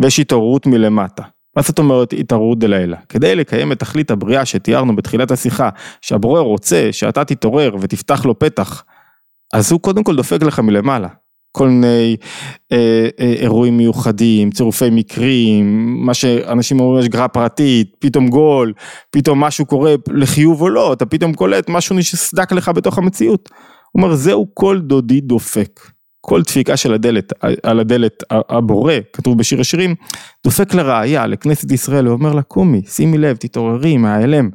ויש 0.00 0.20
התעוררות 0.20 0.66
מלמטה. 0.66 1.22
מה 1.56 1.62
זאת 1.62 1.78
אומרת 1.78 2.12
התעוררות 2.12 2.58
דלילה? 2.58 2.96
כדי 3.08 3.34
לקיים 3.34 3.72
את 3.72 3.78
תכלית 3.78 4.10
הבריאה 4.10 4.44
שתיארנו 4.44 4.96
בתחילת 4.96 5.30
השיחה, 5.30 5.68
שהבורא 6.00 6.40
רוצה 6.40 6.88
שאתה 6.92 7.24
תתעורר 7.24 7.76
ותפתח 7.80 8.24
לו 8.24 8.38
פתח, 8.38 8.84
אז 9.54 9.72
הוא 9.72 9.80
קודם 9.80 10.04
כל 10.04 10.16
דופק 10.16 10.42
לך 10.42 10.58
מלמעלה. 10.58 11.08
כל 11.52 11.68
מיני 11.68 12.16
אה, 12.72 13.08
אה, 13.20 13.32
אירועים 13.40 13.76
מיוחדים, 13.76 14.50
צירופי 14.50 14.90
מקרים, 14.90 15.94
מה 16.06 16.14
שאנשים 16.14 16.80
אומרים 16.80 17.00
יש 17.00 17.08
גרעה 17.08 17.28
פרטית, 17.28 17.96
פתאום 17.98 18.28
גול, 18.28 18.72
פתאום 19.10 19.40
משהו 19.40 19.66
קורה 19.66 19.94
לחיוב 20.08 20.62
או 20.62 20.68
לא, 20.68 20.92
אתה 20.92 21.06
פתאום 21.06 21.34
קולט 21.34 21.68
משהו 21.68 21.96
נסדק 21.96 22.52
לך 22.52 22.68
בתוך 22.68 22.98
המציאות. 22.98 23.48
הוא 23.92 24.02
אומר 24.02 24.14
זהו 24.14 24.46
כל 24.54 24.80
דודי 24.80 25.20
דופק. 25.20 25.80
כל 26.20 26.42
דפיקה 26.42 26.76
של 26.76 26.94
הדלת, 26.94 27.32
על 27.62 27.80
הדלת 27.80 28.22
הבורא, 28.30 28.94
כתוב 29.12 29.38
בשיר 29.38 29.60
השירים, 29.60 29.94
דופק 30.44 30.74
לראיה, 30.74 31.26
לכנסת 31.26 31.70
ישראל, 31.70 32.06
הוא 32.06 32.14
אומר 32.14 32.32
לה 32.32 32.42
קומי, 32.42 32.82
שימי 32.86 33.18
לב, 33.18 33.36
תתעוררי 33.36 33.96
מההלם. 33.96 34.50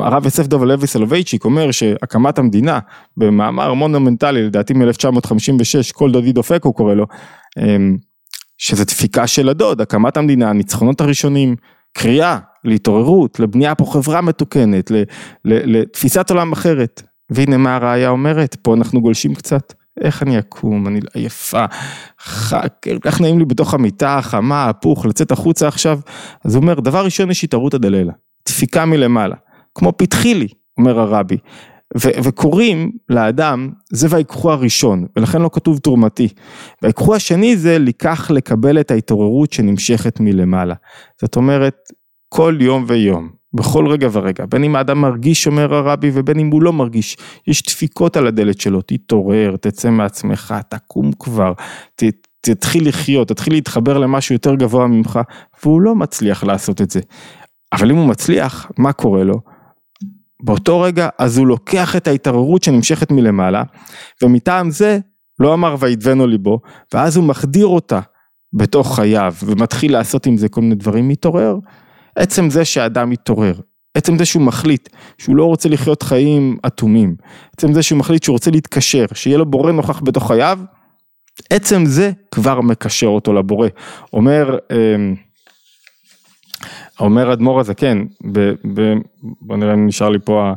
הרב 0.00 0.24
יוסף 0.24 0.46
דוב 0.46 0.64
לוי 0.64 0.86
סולובייצ'יק 0.86 1.44
אומר 1.44 1.70
שהקמת 1.70 2.38
המדינה, 2.38 2.78
במאמר 3.16 3.74
מונומנטלי, 3.74 4.42
לדעתי 4.42 4.74
מ-1956, 4.74 5.92
כל 5.92 6.12
דודי 6.12 6.32
דופק 6.32 6.64
הוא 6.64 6.74
קורא 6.74 6.94
לו, 6.94 7.06
אמ, 7.58 7.96
שזה 8.58 8.84
דפיקה 8.84 9.26
של 9.26 9.48
הדוד, 9.48 9.80
הקמת 9.80 10.16
המדינה, 10.16 10.50
הניצחונות 10.50 11.00
הראשונים, 11.00 11.56
קריאה 11.96 12.38
להתעוררות, 12.64 13.40
לבנייה 13.40 13.74
פה 13.74 13.84
חברה 13.84 14.20
מתוקנת, 14.20 14.90
לתפיסת 15.44 16.30
עולם 16.30 16.52
אחרת. 16.52 17.02
והנה 17.30 17.56
מה 17.56 17.76
הראיה 17.76 18.08
אומרת, 18.08 18.56
פה 18.62 18.74
אנחנו 18.74 19.00
גולשים 19.00 19.34
קצת. 19.34 19.72
איך 20.00 20.22
אני 20.22 20.38
אקום, 20.38 20.86
אני 20.86 21.00
עייפה, 21.14 21.64
כל 22.84 22.98
כך 23.00 23.20
נעים 23.20 23.38
לי 23.38 23.44
בתוך 23.44 23.74
המיטה 23.74 24.18
החמה, 24.18 24.68
הפוך, 24.68 25.06
לצאת 25.06 25.32
החוצה 25.32 25.68
עכשיו. 25.68 26.00
אז 26.44 26.54
הוא 26.54 26.62
אומר, 26.62 26.80
דבר 26.80 27.04
ראשון 27.04 27.30
יש 27.30 27.44
התערותא 27.44 27.78
דלילה, 27.78 28.12
דפיקה 28.48 28.84
מלמעלה, 28.84 29.36
כמו 29.74 29.92
פתחי 29.96 30.34
לי, 30.34 30.48
אומר 30.78 31.00
הרבי. 31.00 31.36
ו- 31.98 32.22
וקוראים 32.24 32.92
לאדם, 33.08 33.70
זה 33.92 34.06
ויקחו 34.10 34.52
הראשון, 34.52 35.06
ולכן 35.16 35.42
לא 35.42 35.50
כתוב 35.52 35.78
תרומתי. 35.78 36.28
ויקחו 36.82 37.14
השני 37.14 37.56
זה 37.56 37.78
לקח 37.78 38.30
לקבל 38.30 38.80
את 38.80 38.90
ההתעוררות 38.90 39.52
שנמשכת 39.52 40.20
מלמעלה. 40.20 40.74
זאת 41.20 41.36
אומרת, 41.36 41.76
כל 42.28 42.58
יום 42.60 42.84
ויום. 42.88 43.30
בכל 43.56 43.86
רגע 43.86 44.08
ורגע, 44.12 44.44
בין 44.46 44.64
אם 44.64 44.76
האדם 44.76 45.00
מרגיש, 45.00 45.46
אומר 45.46 45.74
הרבי, 45.74 46.10
ובין 46.14 46.38
אם 46.38 46.50
הוא 46.50 46.62
לא 46.62 46.72
מרגיש, 46.72 47.16
יש 47.46 47.62
דפיקות 47.62 48.16
על 48.16 48.26
הדלת 48.26 48.60
שלו, 48.60 48.82
תתעורר, 48.82 49.56
תצא 49.60 49.90
מעצמך, 49.90 50.54
תקום 50.68 51.10
כבר, 51.18 51.52
ת, 51.94 52.02
תתחיל 52.40 52.88
לחיות, 52.88 53.28
תתחיל 53.28 53.52
להתחבר 53.52 53.98
למשהו 53.98 54.34
יותר 54.34 54.54
גבוה 54.54 54.86
ממך, 54.86 55.20
והוא 55.62 55.80
לא 55.80 55.94
מצליח 55.94 56.44
לעשות 56.44 56.80
את 56.80 56.90
זה. 56.90 57.00
אבל 57.72 57.90
אם 57.90 57.96
הוא 57.96 58.08
מצליח, 58.08 58.70
מה 58.78 58.92
קורה 58.92 59.24
לו? 59.24 59.40
באותו 60.42 60.80
רגע, 60.80 61.08
אז 61.18 61.38
הוא 61.38 61.46
לוקח 61.46 61.96
את 61.96 62.08
ההתעוררות 62.08 62.62
שנמשכת 62.62 63.10
מלמעלה, 63.10 63.62
ומטעם 64.22 64.70
זה, 64.70 64.98
לא 65.40 65.54
אמר 65.54 65.76
וידבנו 65.80 66.26
ליבו, 66.26 66.60
ואז 66.94 67.16
הוא 67.16 67.24
מחדיר 67.24 67.66
אותה 67.66 68.00
בתוך 68.52 68.96
חייו 68.96 69.34
ומתחיל 69.44 69.92
לעשות 69.92 70.26
עם 70.26 70.36
זה 70.36 70.48
כל 70.48 70.60
מיני 70.60 70.74
דברים, 70.74 71.08
מתעורר. 71.08 71.56
עצם 72.16 72.50
זה 72.50 72.64
שהאדם 72.64 73.10
מתעורר, 73.10 73.54
עצם 73.94 74.18
זה 74.18 74.24
שהוא 74.24 74.42
מחליט 74.42 74.88
שהוא 75.18 75.36
לא 75.36 75.44
רוצה 75.44 75.68
לחיות 75.68 76.02
חיים 76.02 76.58
אטומים, 76.66 77.16
עצם 77.56 77.72
זה 77.72 77.82
שהוא 77.82 77.98
מחליט 77.98 78.22
שהוא 78.22 78.34
רוצה 78.34 78.50
להתקשר, 78.50 79.04
שיהיה 79.14 79.38
לו 79.38 79.46
בורא 79.46 79.72
נוכח 79.72 80.00
בתוך 80.04 80.26
חייו, 80.28 80.58
עצם 81.50 81.86
זה 81.86 82.10
כבר 82.30 82.60
מקשר 82.60 83.06
אותו 83.06 83.32
לבורא. 83.32 83.68
אומר, 84.12 84.58
אמ, 84.72 85.14
אומר 87.00 87.32
אדמו"ר 87.32 87.60
הזקן, 87.60 88.04
בוא 89.40 89.56
נראה 89.56 89.74
אם 89.74 89.86
נשאר 89.86 90.08
לי 90.08 90.18
פה 90.24 90.52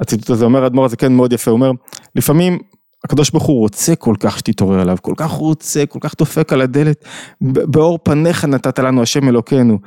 הציטוט 0.00 0.30
הזה, 0.30 0.44
אומר 0.44 0.66
אדמו"ר 0.66 0.84
הזקן 0.84 1.12
מאוד 1.12 1.32
יפה, 1.32 1.50
הוא 1.50 1.56
אומר, 1.56 1.70
לפעמים 2.14 2.58
הקדוש 3.04 3.30
ברוך 3.30 3.44
הוא 3.44 3.58
רוצה 3.58 3.96
כל 3.96 4.14
כך 4.20 4.38
שתתעורר 4.38 4.80
עליו, 4.80 4.96
כל 5.02 5.14
כך 5.16 5.30
רוצה, 5.30 5.86
כל 5.86 5.98
כך 6.02 6.14
דופק 6.18 6.52
על 6.52 6.60
הדלת, 6.60 7.04
באור 7.40 7.98
פניך 8.02 8.44
נתת 8.44 8.78
לנו 8.78 9.02
השם 9.02 9.28
אלוקינו, 9.28 9.78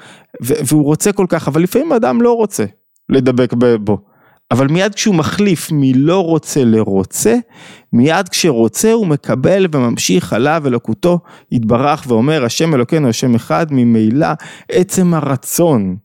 והוא 0.41 0.83
רוצה 0.83 1.11
כל 1.11 1.25
כך, 1.29 1.47
אבל 1.47 1.63
לפעמים 1.63 1.91
האדם 1.91 2.21
לא 2.21 2.33
רוצה 2.33 2.65
לדבק 3.09 3.53
בו. 3.81 3.97
אבל 4.51 4.67
מיד 4.67 4.95
כשהוא 4.95 5.15
מחליף 5.15 5.67
מלא 5.71 6.23
רוצה 6.23 6.63
לרוצה, 6.63 7.35
מיד 7.93 8.29
כשרוצה 8.29 8.91
הוא 8.91 9.07
מקבל 9.07 9.67
וממשיך 9.71 10.33
עליו 10.33 10.63
אלוקותו 10.67 11.19
יתברך 11.51 12.03
ואומר 12.07 12.45
השם 12.45 12.75
אלוקינו 12.75 13.09
השם 13.09 13.35
אחד, 13.35 13.67
ממילא 13.71 14.27
עצם 14.71 15.13
הרצון 15.13 15.95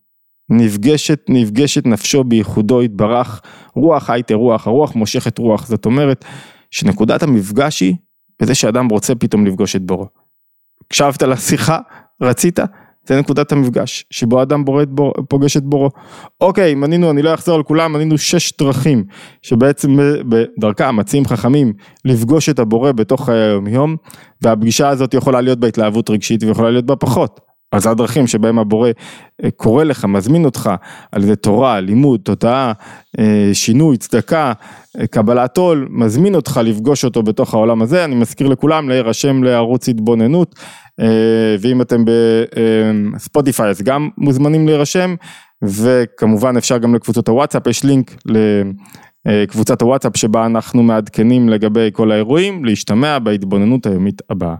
נפגשת, 0.50 1.20
נפגשת 1.28 1.86
נפשו 1.86 2.24
בייחודו 2.24 2.82
יתברך, 2.82 3.40
רוח 3.74 4.10
הייתה 4.10 4.34
רוח, 4.34 4.66
הרוח 4.66 4.94
מושכת 4.94 5.38
רוח, 5.38 5.66
זאת 5.66 5.86
אומרת 5.86 6.24
שנקודת 6.72 7.22
המפגש 7.22 7.80
היא 7.80 7.94
בזה 8.42 8.54
שאדם 8.54 8.88
רוצה 8.88 9.14
פתאום 9.14 9.46
לפגוש 9.46 9.76
את 9.76 9.82
בורו. 9.82 10.06
הקשבת 10.86 11.22
לשיחה, 11.22 11.78
רצית, 12.22 12.58
זה 13.06 13.20
נקודת 13.20 13.52
המפגש, 13.52 14.04
שבו 14.10 14.42
אדם 14.42 14.64
בורא 14.64 14.84
בור, 14.88 15.12
פוגש 15.28 15.56
את 15.56 15.64
בורו. 15.64 15.90
אוקיי, 16.40 16.74
מנינו, 16.74 17.10
אני 17.10 17.22
לא 17.22 17.34
אחזור 17.34 17.56
על 17.56 17.62
כולם, 17.62 17.92
מנינו 17.92 18.18
שש 18.18 18.52
דרכים, 18.58 19.04
שבעצם 19.42 19.98
בדרכם 20.28 20.96
מציעים 20.96 21.26
חכמים 21.26 21.72
לפגוש 22.04 22.48
את 22.48 22.58
הבורא 22.58 22.92
בתוך 22.92 23.24
חיי 23.24 23.42
היום 23.42 23.66
יום, 23.66 23.96
והפגישה 24.42 24.88
הזאת 24.88 25.14
יכולה 25.14 25.40
להיות 25.40 25.60
בהתלהבות 25.60 26.10
רגשית 26.10 26.42
ויכולה 26.42 26.70
להיות 26.70 26.86
בה 26.86 26.96
פחות. 26.96 27.40
אז 27.72 27.86
הדרכים 27.86 28.26
שבהם 28.26 28.58
הבורא 28.58 28.90
אה, 29.44 29.50
קורא 29.50 29.84
לך, 29.84 30.04
מזמין 30.04 30.44
אותך 30.44 30.70
על 31.12 31.24
ידי 31.24 31.36
תורה, 31.36 31.80
לימוד, 31.80 32.20
תודעה, 32.20 32.72
אה, 33.18 33.50
שינוי, 33.52 33.96
צדקה, 33.96 34.52
אה, 35.00 35.06
קבלת 35.06 35.56
עול, 35.56 35.88
מזמין 35.90 36.34
אותך 36.34 36.60
לפגוש 36.64 37.04
אותו 37.04 37.22
בתוך 37.22 37.54
העולם 37.54 37.82
הזה. 37.82 38.04
אני 38.04 38.14
מזכיר 38.14 38.46
לכולם 38.46 38.88
להירשם 38.88 39.42
לערוץ 39.42 39.88
התבוננות, 39.88 40.54
ואם 41.60 41.82
אתם 41.82 42.04
בספוטיפיי 43.14 43.70
אז 43.70 43.82
גם 43.82 44.08
מוזמנים 44.18 44.66
להירשם, 44.66 45.14
וכמובן 45.62 46.56
אפשר 46.56 46.78
גם 46.78 46.94
לקבוצות 46.94 47.28
הוואטסאפ, 47.28 47.66
יש 47.66 47.84
לינק 47.84 48.16
לקבוצת 49.26 49.82
הוואטסאפ 49.82 50.16
שבה 50.16 50.46
אנחנו 50.46 50.82
מעדכנים 50.82 51.48
לגבי 51.48 51.90
כל 51.92 52.12
האירועים, 52.12 52.64
להשתמע 52.64 53.18
בהתבוננות 53.18 53.86
היומית 53.86 54.22
הבאה. 54.30 54.54